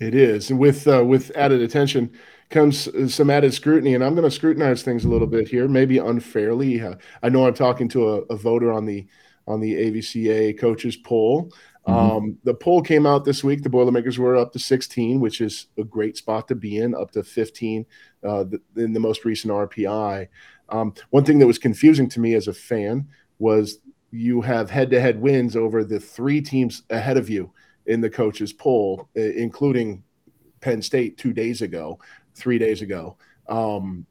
It 0.00 0.14
is, 0.14 0.50
and 0.50 0.58
with 0.58 0.86
uh, 0.86 1.04
with 1.04 1.30
added 1.36 1.60
attention 1.60 2.12
comes 2.50 2.88
some 3.14 3.30
added 3.30 3.52
scrutiny, 3.52 3.94
and 3.94 4.02
I'm 4.02 4.14
going 4.14 4.28
to 4.28 4.34
scrutinize 4.34 4.82
things 4.82 5.04
a 5.04 5.08
little 5.08 5.26
bit 5.26 5.48
here, 5.48 5.68
maybe 5.68 5.98
unfairly. 5.98 6.80
Uh, 6.80 6.94
I 7.22 7.28
know 7.28 7.46
I'm 7.46 7.54
talking 7.54 7.88
to 7.90 8.08
a, 8.08 8.14
a, 8.30 8.36
voter 8.36 8.72
on 8.72 8.86
the 8.86 9.06
on 9.46 9.60
the 9.60 9.74
AVCA 9.74 10.58
coaches 10.58 10.96
poll. 10.96 11.52
Mm-hmm. 11.88 12.16
Um, 12.16 12.38
the 12.44 12.54
poll 12.54 12.82
came 12.82 13.06
out 13.06 13.24
this 13.24 13.42
week. 13.42 13.62
The 13.62 13.70
Boilermakers 13.70 14.18
were 14.18 14.36
up 14.36 14.52
to 14.52 14.58
16, 14.58 15.20
which 15.20 15.40
is 15.40 15.68
a 15.78 15.84
great 15.84 16.16
spot 16.16 16.46
to 16.48 16.54
be 16.54 16.78
in, 16.78 16.94
up 16.94 17.10
to 17.12 17.22
15 17.22 17.86
uh, 18.24 18.44
in 18.76 18.92
the 18.92 19.00
most 19.00 19.24
recent 19.24 19.52
RPI. 19.52 20.28
Um, 20.68 20.92
one 21.10 21.24
thing 21.24 21.38
that 21.38 21.46
was 21.46 21.58
confusing 21.58 22.08
to 22.10 22.20
me 22.20 22.34
as 22.34 22.46
a 22.46 22.52
fan 22.52 23.08
was 23.38 23.78
you 24.10 24.42
have 24.42 24.70
head-to-head 24.70 25.20
wins 25.20 25.56
over 25.56 25.82
the 25.82 26.00
three 26.00 26.42
teams 26.42 26.82
ahead 26.90 27.16
of 27.16 27.30
you 27.30 27.50
in 27.86 28.02
the 28.02 28.10
coaches 28.10 28.52
poll, 28.52 29.08
including 29.14 30.02
Penn 30.60 30.82
State 30.82 31.16
two 31.16 31.32
days 31.32 31.62
ago 31.62 31.98
three 32.34 32.58
days 32.58 32.82
ago. 32.82 33.16
Um, 33.48 34.06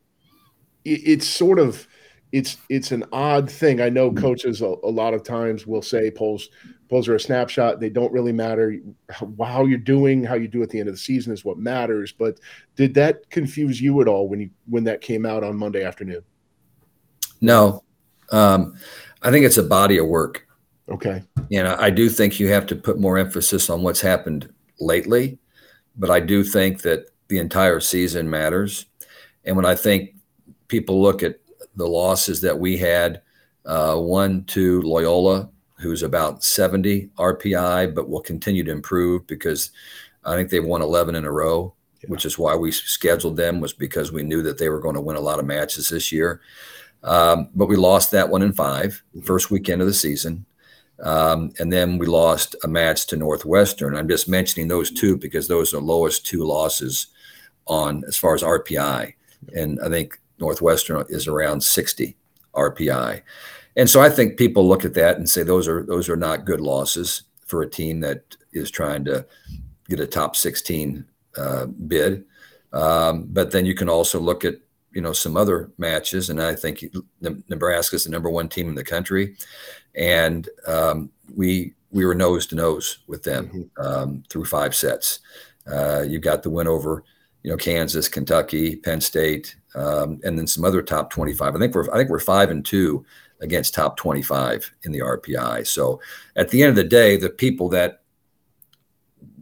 it, 0.83 1.01
it's 1.05 1.27
sort 1.27 1.59
of 1.59 1.87
it's 2.31 2.57
it's 2.69 2.91
an 2.91 3.05
odd 3.11 3.49
thing. 3.49 3.81
I 3.81 3.89
know 3.89 4.11
coaches 4.11 4.61
a, 4.61 4.75
a, 4.83 4.89
lot 4.89 5.13
of 5.13 5.23
times 5.23 5.65
will 5.65 5.81
say 5.81 6.11
polls 6.11 6.49
polls 6.89 7.07
are 7.07 7.15
a 7.15 7.19
snapshot. 7.19 7.79
They 7.79 7.89
don't 7.89 8.11
really 8.11 8.33
matter. 8.33 8.77
How, 9.09 9.31
how, 9.43 9.65
you're 9.65 9.77
doing, 9.77 10.23
how 10.23 10.35
you 10.35 10.47
do 10.47 10.61
at 10.61 10.69
the 10.69 10.79
end 10.79 10.89
of 10.89 10.95
the 10.95 10.99
season 10.99 11.33
is 11.33 11.45
what 11.45 11.57
matters. 11.57 12.11
But 12.11 12.39
did 12.75 12.93
that 12.95 13.29
confuse 13.29 13.79
you 13.79 14.01
at 14.01 14.07
all 14.07 14.27
when 14.27 14.41
you 14.41 14.49
when 14.67 14.83
that 14.85 15.01
came 15.01 15.25
out 15.25 15.43
on 15.43 15.57
Monday 15.57 15.83
afternoon? 15.83 16.21
No, 17.39 17.83
um, 18.31 18.75
I 19.21 19.31
think 19.31 19.45
it's 19.45 19.57
a 19.57 19.63
body 19.63 19.97
of 19.97 20.07
work. 20.07 20.47
Okay. 20.89 21.23
And 21.51 21.67
I, 21.67 21.83
I 21.83 21.89
do 21.89 22.09
think 22.09 22.39
you 22.39 22.49
have 22.49 22.65
to 22.67 22.75
put 22.75 22.99
more 22.99 23.17
emphasis 23.17 23.69
on 23.69 23.83
what's 23.83 24.01
happened 24.01 24.51
lately, 24.79 25.37
but 25.97 26.09
I 26.09 26.19
do 26.19 26.43
think 26.43 26.81
that 26.81 27.09
the 27.27 27.39
entire 27.39 27.79
season 27.79 28.29
matters. 28.29 28.85
And 29.45 29.55
when 29.55 29.65
I 29.65 29.75
think 29.75 30.15
people 30.67 31.01
look 31.01 31.23
at 31.23 31.39
the 31.77 31.87
losses 31.87 32.41
that 32.41 32.59
we 32.59 32.77
had, 32.77 33.21
uh, 33.65 33.95
one 33.95 34.43
to 34.45 34.81
Loyola, 34.81 35.49
who's 35.75 36.03
about 36.03 36.43
70 36.43 37.09
RPI, 37.17 37.93
but 37.93 38.09
will 38.09 38.21
continue 38.21 38.63
to 38.63 38.71
improve 38.71 39.25
because 39.27 39.71
I 40.25 40.35
think 40.35 40.49
they've 40.49 40.63
won 40.63 40.81
11 40.81 41.15
in 41.15 41.23
a 41.23 41.31
row, 41.31 41.73
yeah. 42.01 42.09
which 42.09 42.25
is 42.25 42.37
why 42.37 42.55
we 42.55 42.71
scheduled 42.71 43.37
them 43.37 43.61
was 43.61 43.73
because 43.73 44.11
we 44.11 44.23
knew 44.23 44.41
that 44.41 44.57
they 44.57 44.69
were 44.69 44.79
going 44.79 44.95
to 44.95 45.01
win 45.01 45.15
a 45.15 45.21
lot 45.21 45.39
of 45.39 45.45
matches 45.45 45.87
this 45.87 46.11
year. 46.11 46.41
Um, 47.03 47.49
but 47.53 47.67
we 47.67 47.75
lost 47.75 48.11
that 48.11 48.29
one 48.29 48.41
in 48.41 48.53
five, 48.53 49.03
mm-hmm. 49.15 49.53
weekend 49.53 49.81
of 49.81 49.87
the 49.87 49.93
season. 49.93 50.45
Um, 50.99 51.51
and 51.59 51.71
then 51.71 51.99
we 51.99 52.07
lost 52.07 52.55
a 52.63 52.67
match 52.67 53.05
to 53.07 53.17
Northwestern. 53.17 53.95
I'm 53.95 54.07
just 54.07 54.27
mentioning 54.27 54.67
those 54.67 54.89
two 54.89 55.15
because 55.15 55.47
those 55.47 55.73
are 55.73 55.79
the 55.79 55.85
lowest 55.85 56.25
two 56.25 56.43
losses 56.43 57.07
on 57.67 58.03
as 58.07 58.17
far 58.17 58.33
as 58.33 58.41
RPI. 58.41 59.13
And 59.55 59.79
I 59.81 59.89
think 59.89 60.19
Northwestern 60.39 61.05
is 61.09 61.27
around 61.27 61.61
60 61.61 62.15
RPI. 62.53 63.21
And 63.75 63.89
so 63.89 64.01
I 64.01 64.09
think 64.09 64.37
people 64.37 64.67
look 64.67 64.85
at 64.85 64.95
that 64.95 65.17
and 65.17 65.29
say 65.29 65.43
those 65.43 65.67
are 65.67 65.83
those 65.83 66.09
are 66.09 66.17
not 66.17 66.45
good 66.45 66.61
losses 66.61 67.23
for 67.45 67.61
a 67.61 67.69
team 67.69 67.99
that 68.01 68.35
is 68.51 68.71
trying 68.71 69.05
to 69.05 69.25
get 69.87 69.99
a 69.99 70.07
top 70.07 70.35
16 70.35 71.05
uh, 71.37 71.65
bid. 71.65 72.25
Um, 72.73 73.25
but 73.29 73.51
then 73.51 73.65
you 73.65 73.75
can 73.75 73.87
also 73.87 74.19
look 74.19 74.43
at 74.43 74.55
you 74.91 75.01
know 75.01 75.13
some 75.13 75.37
other 75.37 75.71
matches, 75.77 76.29
and 76.29 76.41
I 76.41 76.55
think 76.55 76.83
Nebraska 77.21 77.95
is 77.95 78.05
the 78.05 78.09
number 78.09 78.31
one 78.31 78.49
team 78.49 78.67
in 78.67 78.75
the 78.75 78.83
country, 78.83 79.35
and 79.93 80.49
um, 80.65 81.11
we 81.35 81.73
we 81.91 82.05
were 82.05 82.15
nose 82.15 82.47
to 82.47 82.55
nose 82.55 82.99
with 83.07 83.23
them 83.23 83.47
mm-hmm. 83.47 83.81
um, 83.81 84.23
through 84.29 84.45
five 84.45 84.75
sets. 84.75 85.19
Uh, 85.71 86.01
you 86.01 86.17
got 86.19 86.41
the 86.41 86.49
win 86.49 86.67
over 86.67 87.03
you 87.47 87.53
know, 87.53 87.57
Kansas, 87.57 88.09
Kentucky, 88.09 88.75
Penn 88.75 88.99
State, 88.99 89.55
um, 89.73 90.19
and 90.25 90.37
then 90.37 90.47
some 90.47 90.65
other 90.65 90.81
top 90.81 91.09
25. 91.09 91.55
I 91.55 91.57
think 91.57 91.73
we're 91.73 91.89
I 91.93 91.95
think 91.95 92.09
we're 92.09 92.19
five 92.19 92.51
and 92.51 92.65
two 92.65 93.05
against 93.39 93.73
top 93.73 93.95
25 93.95 94.69
in 94.83 94.91
the 94.91 94.99
RPI. 94.99 95.65
So 95.65 96.01
at 96.35 96.49
the 96.49 96.61
end 96.61 96.71
of 96.71 96.75
the 96.75 96.83
day, 96.83 97.15
the 97.15 97.29
people 97.29 97.69
that 97.69 98.01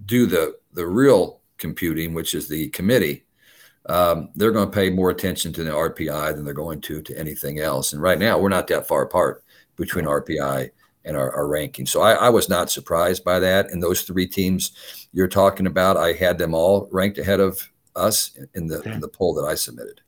do 0.05 0.27
the 0.27 0.55
the 0.73 0.85
real 0.85 1.41
computing, 1.57 2.13
which 2.13 2.35
is 2.35 2.47
the 2.47 2.69
committee, 2.69 3.25
um, 3.87 4.29
they're 4.35 4.51
going 4.51 4.69
to 4.69 4.75
pay 4.75 4.91
more 4.91 5.09
attention 5.09 5.51
to 5.53 5.63
the 5.63 5.71
RPI 5.71 6.35
than 6.35 6.45
they're 6.45 6.53
going 6.53 6.81
to 6.81 7.01
to 7.01 7.17
anything 7.17 7.57
else. 7.57 7.91
And 7.91 8.03
right 8.03 8.19
now, 8.19 8.37
we're 8.37 8.49
not 8.49 8.67
that 8.67 8.87
far 8.87 9.01
apart 9.01 9.43
between 9.77 10.05
RPI 10.05 10.69
and 11.05 11.17
our, 11.17 11.31
our 11.31 11.47
ranking. 11.47 11.87
So 11.87 12.01
I, 12.01 12.13
I, 12.13 12.29
was 12.29 12.49
not 12.49 12.69
surprised 12.69 13.23
by 13.23 13.39
that. 13.39 13.71
And 13.71 13.81
those 13.81 14.03
three 14.03 14.27
teams 14.27 15.07
you're 15.11 15.27
talking 15.27 15.67
about, 15.67 15.97
I 15.97 16.13
had 16.13 16.37
them 16.37 16.53
all 16.55 16.87
ranked 16.91 17.19
ahead 17.19 17.39
of 17.39 17.67
us 17.95 18.37
in 18.53 18.67
the 18.67 18.81
in 18.81 18.99
the 18.99 19.07
poll 19.07 19.33
that 19.35 19.45
I 19.45 19.55
submitted. 19.55 20.01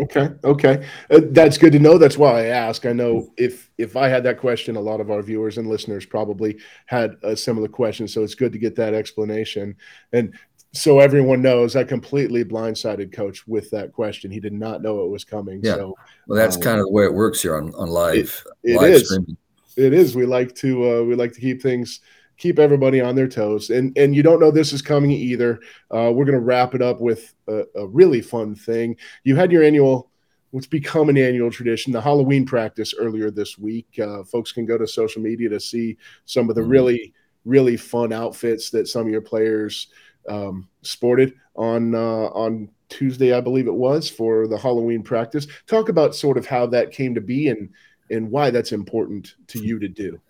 Okay, 0.00 0.30
okay, 0.42 0.84
uh, 1.10 1.20
that's 1.30 1.58
good 1.58 1.72
to 1.72 1.78
know. 1.78 1.96
That's 1.96 2.18
why 2.18 2.40
I 2.40 2.46
ask. 2.46 2.86
I 2.86 2.92
know 2.92 3.32
if 3.36 3.70
if 3.78 3.96
I 3.96 4.08
had 4.08 4.24
that 4.24 4.40
question, 4.40 4.74
a 4.74 4.80
lot 4.80 5.00
of 5.00 5.12
our 5.12 5.22
viewers 5.22 5.58
and 5.58 5.68
listeners 5.68 6.04
probably 6.04 6.58
had 6.86 7.16
a 7.22 7.36
similar 7.36 7.68
question. 7.68 8.08
So 8.08 8.24
it's 8.24 8.34
good 8.34 8.52
to 8.52 8.58
get 8.58 8.74
that 8.76 8.94
explanation. 8.94 9.76
And 10.12 10.34
so 10.72 10.98
everyone 10.98 11.40
knows, 11.40 11.76
I 11.76 11.84
completely 11.84 12.44
blindsided 12.44 13.12
Coach 13.12 13.46
with 13.46 13.70
that 13.70 13.92
question. 13.92 14.32
He 14.32 14.40
did 14.40 14.52
not 14.52 14.82
know 14.82 15.04
it 15.04 15.10
was 15.10 15.24
coming. 15.24 15.60
Yeah. 15.62 15.76
So, 15.76 15.94
well, 16.26 16.36
that's 16.36 16.56
um, 16.56 16.62
kind 16.62 16.80
of 16.80 16.86
the 16.86 16.92
way 16.92 17.04
it 17.04 17.14
works 17.14 17.40
here 17.42 17.56
on 17.56 17.72
on 17.76 17.90
live. 17.90 18.44
It, 18.64 18.72
it 18.72 18.80
live 18.80 18.92
is. 18.94 19.06
Streaming. 19.06 19.36
It 19.76 19.92
is. 19.92 20.16
We 20.16 20.26
like 20.26 20.52
to 20.56 20.98
uh, 20.98 21.02
we 21.04 21.14
like 21.14 21.32
to 21.32 21.40
keep 21.40 21.62
things 21.62 22.00
keep 22.36 22.58
everybody 22.58 23.00
on 23.00 23.14
their 23.14 23.28
toes. 23.28 23.70
And 23.70 23.96
and 23.96 24.14
you 24.14 24.22
don't 24.22 24.40
know 24.40 24.50
this 24.50 24.72
is 24.72 24.82
coming 24.82 25.10
either. 25.10 25.60
Uh, 25.90 26.10
we're 26.14 26.24
going 26.24 26.38
to 26.38 26.40
wrap 26.40 26.74
it 26.74 26.82
up 26.82 27.00
with 27.00 27.34
a, 27.48 27.64
a, 27.76 27.86
really 27.86 28.20
fun 28.20 28.54
thing. 28.54 28.96
You 29.22 29.36
had 29.36 29.52
your 29.52 29.62
annual, 29.62 30.10
what's 30.50 30.66
become 30.66 31.08
an 31.08 31.18
annual 31.18 31.50
tradition, 31.50 31.92
the 31.92 32.00
Halloween 32.00 32.44
practice 32.44 32.94
earlier 32.98 33.30
this 33.30 33.58
week. 33.58 33.98
Uh, 33.98 34.24
folks 34.24 34.52
can 34.52 34.66
go 34.66 34.78
to 34.78 34.86
social 34.86 35.22
media 35.22 35.48
to 35.48 35.60
see 35.60 35.96
some 36.24 36.48
of 36.48 36.56
the 36.56 36.62
mm-hmm. 36.62 36.70
really 36.70 37.14
really 37.44 37.76
fun 37.76 38.12
outfits 38.12 38.70
that 38.70 38.88
some 38.88 39.02
of 39.02 39.12
your 39.12 39.20
players 39.20 39.88
um, 40.28 40.68
sported 40.82 41.34
on 41.56 41.94
uh, 41.94 42.28
on 42.28 42.68
Tuesday, 42.88 43.34
I 43.34 43.40
believe 43.40 43.66
it 43.66 43.74
was, 43.74 44.08
for 44.08 44.46
the 44.46 44.58
Halloween 44.58 45.02
practice. 45.02 45.46
Talk 45.66 45.88
about 45.88 46.14
sort 46.14 46.38
of 46.38 46.46
how 46.46 46.66
that 46.66 46.92
came 46.92 47.14
to 47.14 47.20
be 47.20 47.48
and 47.48 47.70
and 48.10 48.30
why 48.30 48.50
that's 48.50 48.72
important 48.72 49.34
to 49.48 49.64
you 49.64 49.78
to 49.78 49.88
do. 49.88 50.20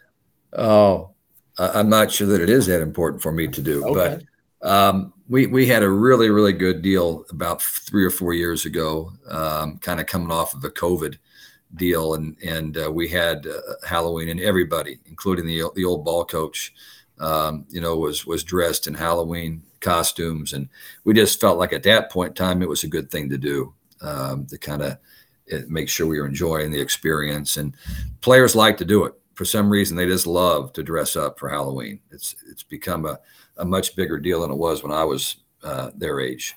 Oh, 0.52 1.13
I'm 1.58 1.88
not 1.88 2.10
sure 2.10 2.26
that 2.28 2.40
it 2.40 2.50
is 2.50 2.66
that 2.66 2.80
important 2.80 3.22
for 3.22 3.32
me 3.32 3.48
to 3.48 3.62
do, 3.62 3.84
okay. 3.86 4.18
but 4.60 4.68
um, 4.68 5.12
we 5.28 5.46
we 5.46 5.66
had 5.66 5.82
a 5.82 5.88
really 5.88 6.30
really 6.30 6.52
good 6.52 6.82
deal 6.82 7.24
about 7.30 7.62
three 7.62 8.04
or 8.04 8.10
four 8.10 8.34
years 8.34 8.64
ago, 8.64 9.12
um, 9.28 9.78
kind 9.78 10.00
of 10.00 10.06
coming 10.06 10.30
off 10.30 10.54
of 10.54 10.62
the 10.62 10.70
COVID 10.70 11.18
deal, 11.76 12.14
and 12.14 12.36
and 12.44 12.78
uh, 12.78 12.90
we 12.90 13.08
had 13.08 13.46
uh, 13.46 13.60
Halloween, 13.86 14.28
and 14.28 14.40
everybody, 14.40 14.98
including 15.06 15.46
the 15.46 15.62
the 15.74 15.84
old 15.84 16.04
ball 16.04 16.24
coach, 16.24 16.72
um, 17.18 17.66
you 17.68 17.80
know, 17.80 17.96
was 17.96 18.26
was 18.26 18.42
dressed 18.42 18.86
in 18.86 18.94
Halloween 18.94 19.62
costumes, 19.80 20.52
and 20.52 20.68
we 21.04 21.14
just 21.14 21.40
felt 21.40 21.58
like 21.58 21.72
at 21.72 21.82
that 21.84 22.10
point 22.10 22.30
in 22.30 22.34
time 22.34 22.62
it 22.62 22.68
was 22.68 22.84
a 22.84 22.88
good 22.88 23.10
thing 23.10 23.28
to 23.28 23.38
do 23.38 23.72
um, 24.00 24.46
to 24.46 24.58
kind 24.58 24.82
of 24.82 24.98
eh, 25.50 25.60
make 25.68 25.88
sure 25.88 26.06
we 26.06 26.20
were 26.20 26.26
enjoying 26.26 26.72
the 26.72 26.80
experience, 26.80 27.56
and 27.56 27.76
players 28.20 28.56
like 28.56 28.76
to 28.78 28.84
do 28.84 29.04
it 29.04 29.14
for 29.34 29.44
some 29.44 29.70
reason 29.70 29.96
they 29.96 30.06
just 30.06 30.26
love 30.26 30.72
to 30.72 30.82
dress 30.82 31.16
up 31.16 31.38
for 31.38 31.48
Halloween. 31.48 32.00
It's 32.10 32.34
it's 32.50 32.62
become 32.62 33.04
a, 33.06 33.18
a 33.56 33.64
much 33.64 33.96
bigger 33.96 34.18
deal 34.18 34.42
than 34.42 34.50
it 34.50 34.56
was 34.56 34.82
when 34.82 34.92
I 34.92 35.04
was 35.04 35.36
uh, 35.62 35.90
their 35.94 36.20
age. 36.20 36.54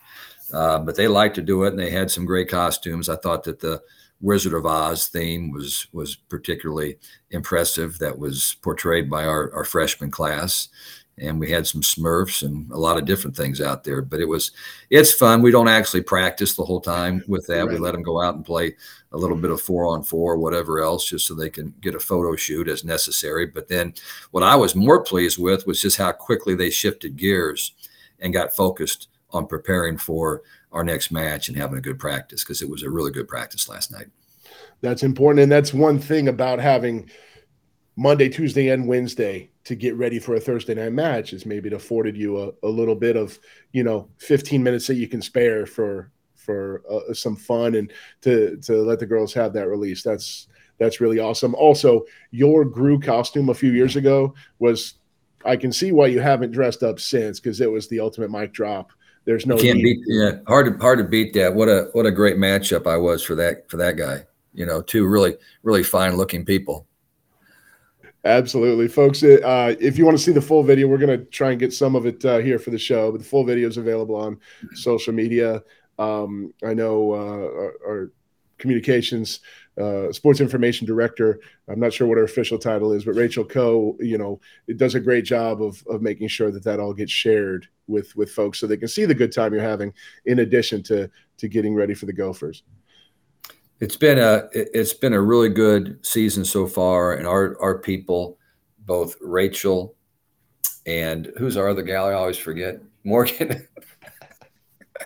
Uh, 0.54 0.80
but 0.80 0.96
they 0.96 1.08
like 1.08 1.34
to 1.34 1.42
do 1.42 1.64
it, 1.64 1.70
and 1.70 1.80
they 1.80 1.90
had 1.90 2.10
some 2.10 2.26
great 2.26 2.50
costumes. 2.50 3.10
I 3.10 3.18
thought 3.18 3.44
that 3.44 3.60
the 3.60 3.82
Wizard 4.22 4.54
of 4.54 4.66
Oz 4.66 5.08
theme 5.08 5.52
was 5.52 5.88
was 5.92 6.16
particularly 6.16 6.98
impressive. 7.32 8.00
That 8.00 8.18
was 8.18 8.56
portrayed 8.62 9.10
by 9.10 9.26
our 9.26 9.54
our 9.54 9.64
freshman 9.64 10.12
class, 10.12 10.70
and 11.20 11.40
we 11.40 11.50
had 11.50 11.66
some 11.66 11.82
Smurfs 11.82 12.44
and 12.44 12.70
a 12.72 12.78
lot 12.78 12.98
of 12.98 13.06
different 13.06 13.36
things 13.36 13.60
out 13.60 13.84
there. 13.84 14.02
But 14.02 14.20
it 14.20 14.28
was 14.28 14.52
it's 14.90 15.14
fun. 15.14 15.42
We 15.42 15.52
don't 15.52 15.68
actually 15.68 16.04
practice 16.04 16.56
the 16.56 16.66
whole 16.66 16.82
time 16.82 17.24
with 17.28 17.48
that. 17.48 17.66
Right. 17.66 17.74
We 17.74 17.78
let 17.78 17.94
them 17.94 18.04
go 18.04 18.22
out 18.22 18.36
and 18.36 18.46
play 18.46 18.76
a 19.12 19.18
little 19.18 19.38
bit 19.38 19.52
of 19.52 19.62
four 19.62 19.86
on 19.86 20.04
four, 20.04 20.38
whatever 20.38 20.80
else, 20.80 21.06
just 21.06 21.26
so 21.26 21.34
they 21.34 21.50
can 21.50 21.74
get 21.82 21.96
a 21.96 22.00
photo 22.00 22.36
shoot 22.36 22.68
as 22.68 22.84
necessary. 22.84 23.46
But 23.46 23.68
then 23.68 23.94
what 24.32 24.44
I 24.44 24.56
was 24.56 24.76
more 24.76 25.04
pleased 25.04 25.40
with 25.40 25.66
was 25.66 25.82
just 25.82 25.98
how 25.98 26.12
quickly 26.12 26.56
they 26.56 26.70
shifted 26.70 27.18
gears 27.18 27.74
and 28.20 28.34
got 28.34 28.56
focused 28.56 29.10
on 29.32 29.48
preparing 29.48 29.98
for 29.98 30.44
our 30.72 30.84
next 30.84 31.12
match 31.12 31.48
and 31.48 31.58
having 31.58 31.78
a 31.78 31.82
good 31.82 32.00
practice 32.00 32.44
because 32.44 32.62
it 32.62 32.70
was 32.70 32.84
a 32.84 32.90
really 32.90 33.12
good 33.12 33.28
practice 33.28 33.68
last 33.70 33.92
night. 33.92 34.08
That's 34.82 35.04
important. 35.04 35.42
And 35.42 35.52
that's 35.52 35.74
one 35.74 36.00
thing 36.00 36.28
about 36.28 36.60
having 36.60 37.10
Monday, 38.00 38.30
Tuesday, 38.30 38.70
and 38.70 38.88
Wednesday 38.88 39.50
to 39.64 39.76
get 39.76 39.96
ready 39.96 40.20
for 40.20 40.36
a 40.36 40.40
Thursday 40.40 40.76
night 40.76 40.94
match 40.94 41.34
is 41.34 41.48
maybe 41.48 41.68
it 41.68 41.74
afforded 41.74 42.16
you 42.16 42.40
a, 42.40 42.52
a 42.64 42.70
little 42.70 42.96
bit 42.96 43.16
of, 43.16 43.40
you 43.72 43.84
know, 43.84 44.08
15 44.20 44.62
minutes 44.62 44.86
that 44.86 44.96
you 44.96 45.08
can 45.08 45.22
spare 45.22 45.66
for 45.66 46.12
for 46.36 46.84
uh, 46.90 47.14
some 47.14 47.36
fun 47.36 47.76
and 47.76 47.92
to 48.22 48.56
to 48.58 48.78
let 48.84 49.00
the 49.00 49.06
girls 49.06 49.34
have 49.34 49.52
that 49.54 49.68
release. 49.68 50.04
That's 50.04 50.48
that's 50.78 51.02
really 51.02 51.20
awesome. 51.20 51.56
Also, 51.56 52.06
your 52.30 52.64
Gru 52.64 53.00
costume 53.00 53.50
a 53.50 53.56
few 53.56 53.72
years 53.72 53.96
ago 53.96 54.36
was 54.60 54.94
I 55.44 55.58
can 55.58 55.74
see 55.74 55.92
why 55.92 56.08
you 56.08 56.20
haven't 56.20 56.52
dressed 56.52 56.84
up 56.84 57.00
since 57.00 57.40
because 57.40 57.62
it 57.62 57.72
was 57.72 57.88
the 57.88 58.00
ultimate 58.00 58.30
mic 58.30 58.54
drop. 58.54 58.92
There's 59.26 59.48
no 59.48 59.58
can't 59.58 59.82
beat 59.82 60.00
yeah 60.06 60.38
hard 60.48 60.72
to 60.72 60.80
hard 60.80 61.00
to 61.00 61.04
beat 61.04 61.34
that. 61.34 61.56
What 61.56 61.68
a 61.68 61.90
what 61.94 62.06
a 62.06 62.12
great 62.12 62.38
matchup 62.38 62.86
I 62.86 62.98
was 62.98 63.24
for 63.24 63.34
that 63.36 63.70
for 63.70 63.78
that 63.78 63.98
guy. 63.98 64.26
You 64.54 64.68
know, 64.68 64.84
two 64.84 65.08
really 65.08 65.36
really 65.64 65.84
fine 65.84 66.16
looking 66.16 66.46
people. 66.46 66.88
Absolutely, 68.26 68.88
folks. 68.88 69.24
Uh, 69.24 69.76
if 69.80 69.98
you 69.98 70.06
want 70.06 70.18
to 70.18 70.24
see 70.24 70.32
the 70.32 70.42
full 70.42 70.64
video, 70.64 70.88
we're 70.88 70.98
going 70.98 71.18
to 71.18 71.26
try 71.26 71.52
and 71.52 71.60
get 71.60 71.72
some 71.72 71.96
of 71.96 72.06
it 72.06 72.24
uh, 72.26 72.40
here 72.40 72.60
for 72.60 72.72
the 72.72 72.78
show. 72.78 73.12
But 73.12 73.20
the 73.20 73.24
full 73.24 73.46
video 73.46 73.68
is 73.68 73.78
available 73.78 74.16
on 74.16 74.40
social 74.74 75.14
media. 75.14 75.64
Um, 76.00 76.54
I 76.66 76.74
know 76.74 77.14
uh, 77.14 77.16
our, 77.16 77.74
our, 77.88 78.12
communications 78.60 79.42
uh, 79.80 80.12
sports 80.12 80.42
information 80.42 80.88
director. 80.88 81.40
I'm 81.68 81.80
not 81.80 81.94
sure 81.94 82.08
what 82.08 82.18
her 82.18 82.24
official 82.24 82.58
title 82.58 82.92
is, 82.92 83.06
but 83.06 83.14
Rachel 83.14 83.46
Coe, 83.46 83.96
you 84.00 84.18
know, 84.18 84.42
it 84.68 84.78
does 84.78 84.96
a 84.96 85.00
great 85.00 85.26
job 85.26 85.62
of 85.62 85.84
of 85.88 86.02
making 86.02 86.30
sure 86.30 86.50
that 86.50 86.64
that 86.64 86.80
all 86.80 86.92
gets 86.92 87.12
shared 87.12 87.68
with 87.86 88.16
with 88.16 88.32
folks 88.32 88.60
so 88.60 88.66
they 88.66 88.76
can 88.76 88.88
see 88.88 89.06
the 89.06 89.14
good 89.14 89.32
time 89.32 89.54
you're 89.54 89.62
having, 89.62 89.94
in 90.26 90.40
addition 90.40 90.82
to 90.84 91.08
to 91.38 91.48
getting 91.48 91.76
ready 91.76 91.94
for 91.94 92.08
the 92.08 92.14
Gophers. 92.14 92.64
It's 93.80 93.96
been 93.96 94.18
a 94.18 94.50
it's 94.54 94.94
been 94.94 95.14
a 95.14 95.22
really 95.22 95.50
good 95.50 96.04
season 96.04 96.44
so 96.44 96.66
far, 96.66 97.14
and 97.14 97.28
our 97.28 97.56
our 97.62 97.78
people, 97.78 98.38
both 98.80 99.16
Rachel 99.22 99.96
and 100.88 101.32
who's 101.38 101.58
our 101.58 101.70
other 101.70 101.84
gal? 101.84 102.08
I 102.08 102.14
always 102.14 102.38
forget 102.38 102.82
Morgan. 103.04 103.68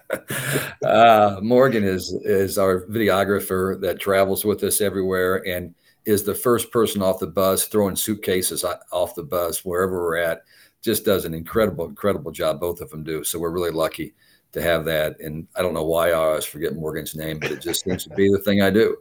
uh, 0.85 1.39
Morgan 1.41 1.83
is 1.83 2.13
is 2.23 2.57
our 2.57 2.85
videographer 2.85 3.79
that 3.81 3.99
travels 3.99 4.45
with 4.45 4.63
us 4.63 4.79
everywhere 4.79 5.45
and 5.47 5.75
is 6.05 6.23
the 6.23 6.33
first 6.33 6.71
person 6.71 7.01
off 7.01 7.19
the 7.19 7.27
bus 7.27 7.65
throwing 7.65 7.95
suitcases 7.97 8.63
off 8.91 9.15
the 9.15 9.23
bus 9.23 9.65
wherever 9.65 10.01
we're 10.01 10.17
at. 10.17 10.43
Just 10.81 11.03
does 11.03 11.25
an 11.25 11.33
incredible, 11.33 11.85
incredible 11.85 12.31
job. 12.31 12.59
Both 12.59 12.79
of 12.79 12.89
them 12.89 13.03
do. 13.03 13.23
So 13.23 13.37
we're 13.37 13.51
really 13.51 13.71
lucky 13.71 14.13
to 14.53 14.61
have 14.61 14.85
that. 14.85 15.19
And 15.19 15.47
I 15.55 15.61
don't 15.61 15.73
know 15.73 15.83
why 15.83 16.09
I 16.09 16.13
always 16.13 16.45
forget 16.45 16.75
Morgan's 16.75 17.15
name, 17.15 17.39
but 17.39 17.51
it 17.51 17.61
just 17.61 17.83
seems 17.83 18.03
to 18.03 18.09
be 18.11 18.29
the 18.29 18.39
thing 18.39 18.61
I 18.61 18.69
do. 18.69 18.97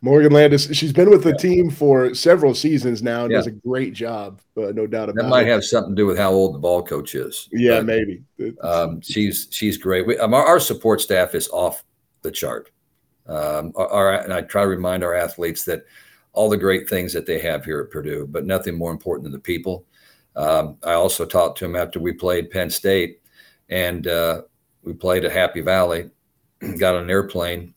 Morgan 0.00 0.32
Landis, 0.32 0.74
she's 0.76 0.92
been 0.92 1.10
with 1.10 1.24
the 1.24 1.30
yeah. 1.30 1.36
team 1.36 1.70
for 1.70 2.14
several 2.14 2.54
seasons 2.54 3.02
now 3.02 3.22
and 3.24 3.32
yeah. 3.32 3.38
does 3.38 3.46
a 3.46 3.52
great 3.52 3.92
job, 3.92 4.40
uh, 4.56 4.72
no 4.72 4.86
doubt 4.86 5.08
about 5.08 5.20
it. 5.20 5.22
That 5.22 5.28
might 5.28 5.46
it. 5.46 5.50
have 5.50 5.64
something 5.64 5.96
to 5.96 6.00
do 6.00 6.06
with 6.06 6.18
how 6.18 6.30
old 6.30 6.54
the 6.54 6.58
ball 6.58 6.82
coach 6.82 7.14
is. 7.14 7.48
Yeah, 7.52 7.78
but, 7.78 7.86
maybe. 7.86 8.22
Um, 8.60 9.00
she's 9.00 9.48
she's 9.50 9.78
great. 9.78 10.06
We, 10.06 10.18
um, 10.18 10.34
our, 10.34 10.44
our, 10.44 10.60
support 10.60 11.00
staff 11.00 11.34
is 11.34 11.48
off 11.48 11.84
the 12.22 12.30
chart. 12.30 12.70
Um, 13.26 13.72
our, 13.76 13.88
our, 13.88 14.12
and 14.20 14.32
I 14.32 14.42
try 14.42 14.62
to 14.62 14.68
remind 14.68 15.02
our 15.02 15.14
athletes 15.14 15.64
that 15.64 15.84
all 16.32 16.50
the 16.50 16.56
great 16.56 16.88
things 16.88 17.12
that 17.12 17.26
they 17.26 17.38
have 17.38 17.64
here 17.64 17.80
at 17.80 17.90
Purdue, 17.90 18.26
but 18.28 18.44
nothing 18.44 18.76
more 18.76 18.92
important 18.92 19.24
than 19.24 19.32
the 19.32 19.38
people. 19.38 19.86
Um, 20.36 20.76
I 20.82 20.92
also 20.92 21.24
talked 21.24 21.58
to 21.58 21.64
them 21.64 21.76
after 21.76 22.00
we 22.00 22.12
played 22.12 22.50
Penn 22.50 22.68
State, 22.68 23.20
and 23.68 24.06
uh, 24.06 24.42
we 24.84 24.92
played 24.92 25.24
at 25.24 25.32
Happy 25.32 25.60
Valley, 25.60 26.10
got 26.78 26.94
on 26.94 27.04
an 27.04 27.10
airplane 27.10 27.74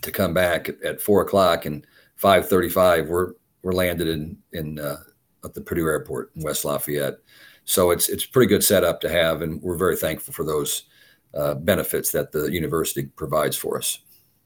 to 0.00 0.10
come 0.10 0.34
back 0.34 0.70
at, 0.84 1.00
four 1.00 1.22
o'clock 1.22 1.66
and 1.66 1.86
five 2.16 2.48
thirty-five. 2.48 3.08
We're 3.08 3.32
we're 3.62 3.72
landed 3.72 4.08
in 4.08 4.38
in 4.52 4.78
uh, 4.78 4.98
at 5.44 5.54
the 5.54 5.60
Purdue 5.60 5.86
Airport 5.86 6.32
in 6.34 6.42
West 6.42 6.64
Lafayette. 6.64 7.18
So 7.64 7.90
it's 7.90 8.08
it's 8.08 8.26
pretty 8.26 8.48
good 8.48 8.64
setup 8.64 9.00
to 9.02 9.08
have, 9.08 9.42
and 9.42 9.60
we're 9.62 9.76
very 9.76 9.96
thankful 9.96 10.34
for 10.34 10.44
those 10.44 10.84
uh, 11.34 11.54
benefits 11.54 12.10
that 12.12 12.32
the 12.32 12.50
university 12.50 13.04
provides 13.04 13.56
for 13.56 13.78
us. 13.78 13.98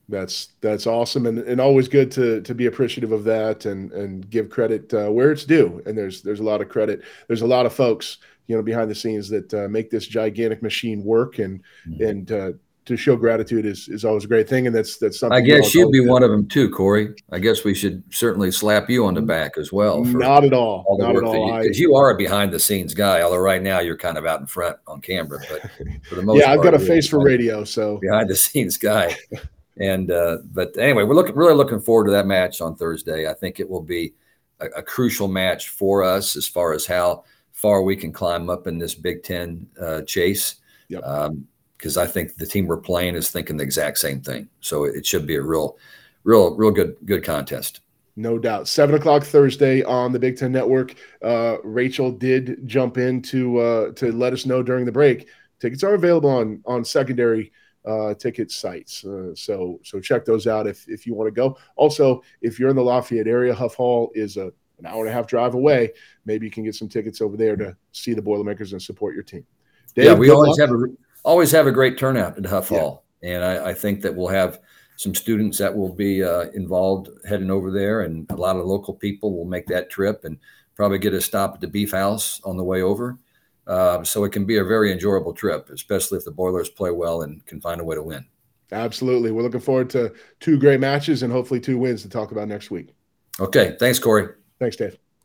That's 0.09 0.51
that's 0.61 0.87
awesome, 0.87 1.27
and, 1.27 1.39
and 1.39 1.61
always 1.61 1.89
good 1.89 2.11
to 2.13 2.41
to 2.43 2.55
be 2.55 2.67
appreciative 2.67 3.13
of 3.13 3.25
that, 3.25 3.67
and 3.67 3.93
and 3.93 4.29
give 4.31 4.51
credit 4.51 4.93
uh, 4.95 5.09
where 5.09 5.33
it's 5.33 5.45
due. 5.45 5.83
And 5.85 5.99
there's 5.99 6.23
there's 6.23 6.41
a 6.41 6.45
lot 6.45 6.61
of 6.61 6.69
credit. 6.69 7.03
There's 7.27 7.43
a 7.43 7.47
lot 7.47 7.67
of 7.67 7.73
folks 7.73 8.19
you 8.47 8.57
know 8.57 8.63
behind 8.63 8.91
the 8.91 8.95
scenes 8.95 9.29
that 9.29 9.53
uh, 9.55 9.69
make 9.69 9.91
this 9.91 10.07
gigantic 10.07 10.63
machine 10.63 11.05
work 11.05 11.39
and 11.39 11.63
mm-hmm. 11.89 12.05
and 12.05 12.33
uh, 12.33 12.53
to 12.85 12.97
show 12.97 13.17
gratitude 13.17 13.67
is 13.67 13.89
is 13.89 14.05
always 14.05 14.25
a 14.25 14.29
great 14.29 14.49
thing 14.49 14.67
and 14.67 14.75
that's 14.75 14.97
that's 14.97 15.19
something 15.19 15.37
i 15.37 15.41
guess 15.41 15.75
you'd 15.75 15.91
be 15.91 16.01
one 16.01 16.23
of 16.23 16.31
them 16.31 16.47
too 16.47 16.71
cory 16.71 17.13
i 17.33 17.39
guess 17.39 17.65
we 17.65 17.75
should 17.75 18.03
certainly 18.11 18.51
slap 18.51 18.89
you 18.89 19.05
on 19.05 19.15
the 19.15 19.21
back 19.21 19.59
as 19.59 19.73
well 19.73 20.05
not 20.05 20.45
at 20.45 20.53
all, 20.53 20.85
all 20.89 20.99
not 20.99 21.17
at 21.17 21.25
all 21.25 21.61
because 21.61 21.79
you, 21.79 21.91
you, 21.91 21.97
are 21.97 22.11
a 22.11 22.17
behind 22.17 22.53
the 22.53 22.61
scenes 22.61 22.95
guy 22.95 23.23
although 23.23 23.39
right 23.39 23.63
now 23.63 23.81
you're 23.81 23.97
kind 23.97 24.17
of 24.17 24.25
out 24.25 24.41
in 24.41 24.47
front 24.47 24.77
on 24.87 25.01
camera 25.01 25.41
but 25.51 25.69
for 26.09 26.15
the 26.15 26.23
most 26.23 26.39
yeah 26.39 26.53
i've 26.53 26.63
got 26.63 26.75
a 26.75 26.79
face 26.79 27.09
for 27.09 27.23
radio 27.23 27.65
so 27.65 27.99
behind 27.99 28.31
the 28.31 28.37
scenes 28.37 28.77
guy 28.77 29.15
and 29.79 30.11
uh, 30.11 30.39
but 30.53 30.77
anyway 30.79 31.03
we're 31.03 31.15
looking 31.15 31.35
really 31.35 31.55
looking 31.55 31.81
forward 31.81 32.07
to 32.07 32.11
that 32.11 32.27
match 32.27 32.61
on 32.61 32.75
thursday 32.75 33.29
i 33.29 33.35
think 33.35 33.61
it 33.61 33.69
will 33.69 33.83
be 33.83 34.15
a, 34.61 34.67
a 34.77 34.83
crucial 34.83 35.29
match 35.29 35.69
for 35.69 36.03
us 36.03 36.37
as 36.37 36.47
far 36.47 36.73
as 36.73 36.87
how 36.87 37.25
far 37.57 37.83
we 37.83 37.97
can 37.97 38.13
climb 38.13 38.51
up 38.51 38.67
in 38.67 38.79
this 38.79 38.95
Big 38.95 39.23
Ten 39.23 39.67
uh, 39.81 40.03
chase. 40.03 40.57
Yep. 40.89 41.03
Um, 41.03 41.49
because 41.77 41.99
I 41.99 42.07
think 42.07 42.37
the 42.37 42.47
team 42.47 42.67
we're 42.67 42.79
playing 42.79 43.17
is 43.17 43.31
thinking 43.31 43.59
the 43.59 43.65
exact 43.65 43.99
same 43.99 44.23
thing. 44.23 44.49
So 44.61 44.85
it 44.85 45.05
should 45.05 45.27
be 45.27 45.37
a 45.37 45.43
real, 45.43 45.77
real, 46.25 46.57
real 46.57 46.71
good, 46.71 46.97
good 47.05 47.23
contest. 47.23 47.81
No 48.17 48.39
doubt. 48.39 48.67
Seven 48.67 48.95
o'clock 48.95 49.25
Thursday 49.25 49.83
on 49.83 50.11
the 50.11 50.19
Big 50.19 50.39
Ten 50.39 50.53
Network. 50.53 50.95
Uh, 51.23 51.59
Rachel 51.63 52.11
did 52.11 52.67
jump 52.67 52.97
in 52.97 53.21
to 53.23 53.59
uh, 53.59 53.93
to 53.93 54.11
let 54.11 54.33
us 54.33 54.47
know 54.47 54.63
during 54.63 54.87
the 54.87 54.93
break. 54.93 55.29
Tickets 55.61 55.85
are 55.85 55.93
available 55.93 56.31
on 56.31 56.63
on 56.65 56.83
secondary 56.83 57.53
uh, 57.87 58.15
ticket 58.15 58.51
sites. 58.51 59.05
Uh, 59.05 59.35
so 59.35 59.81
so 59.83 60.01
check 60.01 60.25
those 60.25 60.47
out 60.47 60.67
if 60.67 60.89
if 60.89 61.07
you 61.07 61.15
want 61.15 61.29
to 61.29 61.33
go. 61.33 61.57
Also, 61.77 62.23
if 62.43 62.59
you're 62.59 62.71
in 62.71 62.77
the 62.77 62.83
Lafayette 62.83 63.29
area, 63.29 63.55
Huff 63.55 63.75
Hall 63.75 64.11
is 64.15 64.37
a 64.37 64.53
an 64.79 64.87
hour 64.87 65.01
and 65.01 65.09
a 65.09 65.13
half 65.13 65.27
drive 65.27 65.55
away. 65.55 65.93
Maybe 66.25 66.47
you 66.47 66.53
can 66.53 66.65
get 66.65 66.75
some 66.75 66.89
tickets 66.89 67.21
over 67.21 67.37
there 67.37 67.57
to 67.57 67.77
see 67.93 68.13
the 68.13 68.23
Boilermakers 68.23 68.73
and 68.73 68.83
support 68.83 69.15
your 69.15 69.23
team. 69.23 69.47
Dave, 69.95 70.05
yeah, 70.05 70.15
we 70.15 70.31
always 70.31 70.59
luck. 70.59 70.69
have 70.69 70.71
a 70.71 70.85
always 71.25 71.51
have 71.53 71.67
a 71.67 71.73
great 71.73 71.97
turnout 71.99 72.37
at 72.37 72.47
Huff 72.47 72.71
yeah. 72.71 72.81
Hall, 72.81 73.05
and 73.23 73.43
I, 73.43 73.71
I, 73.71 73.75
think 73.75 74.03
that 74.03 74.15
we'll 74.15 74.29
have 74.29 74.61
some 74.97 75.15
students 75.15 75.59
that 75.59 75.75
will 75.75 75.95
be 75.95 76.23
uh, 76.23 76.51
involved 76.51 77.09
heading 77.27 77.51
over 77.51 77.71
there, 77.71 78.03
and 78.03 78.31
a 78.31 78.37
lot 78.37 78.57
of 78.57 78.67
local 78.67 78.95
people 78.95 79.35
will 79.35 79.47
make 79.47 79.67
that 79.67 79.89
trip 79.89 80.25
and 80.25 80.39
probably 80.75 80.99
get 80.99 81.15
a 81.15 81.21
stop 81.21 81.55
at 81.55 81.61
the 81.61 81.67
Beef 81.67 81.93
House 81.93 82.41
on 82.45 82.57
the 82.57 82.65
way 82.65 82.83
over. 82.83 83.19
Uh, 83.67 84.05
so 84.05 84.25
it 84.25 84.31
can 84.31 84.45
be 84.45 84.59
a 84.59 84.65
very 84.65 84.93
enjoyable 84.93 85.33
trip, 85.33 85.71
especially 85.71 86.19
if 86.19 86.25
the 86.25 86.31
Boilers 86.31 86.69
play 86.69 86.91
well 86.91 87.23
and 87.23 87.45
can 87.47 87.61
find 87.61 87.81
a 87.81 87.85
way 87.85 87.97
to 87.97 88.03
win. 88.03 88.25
Absolutely. 88.73 89.31
We're 89.33 89.43
looking 89.43 89.61
forward 89.61 89.91
to 89.91 90.13
two 90.41 90.59
great 90.59 90.81
matches 90.81 91.23
and 91.23 91.33
hopefully 91.33 91.61
two 91.61 91.79
wins 91.79 92.03
to 92.03 92.09
talk 92.09 92.33
about 92.33 92.49
next 92.49 92.71
week. 92.71 92.95
Okay. 93.41 93.77
Thanks, 93.79 93.99
Cory. 93.99 94.29
Thanks, 94.59 94.77
Dave. 94.77 94.99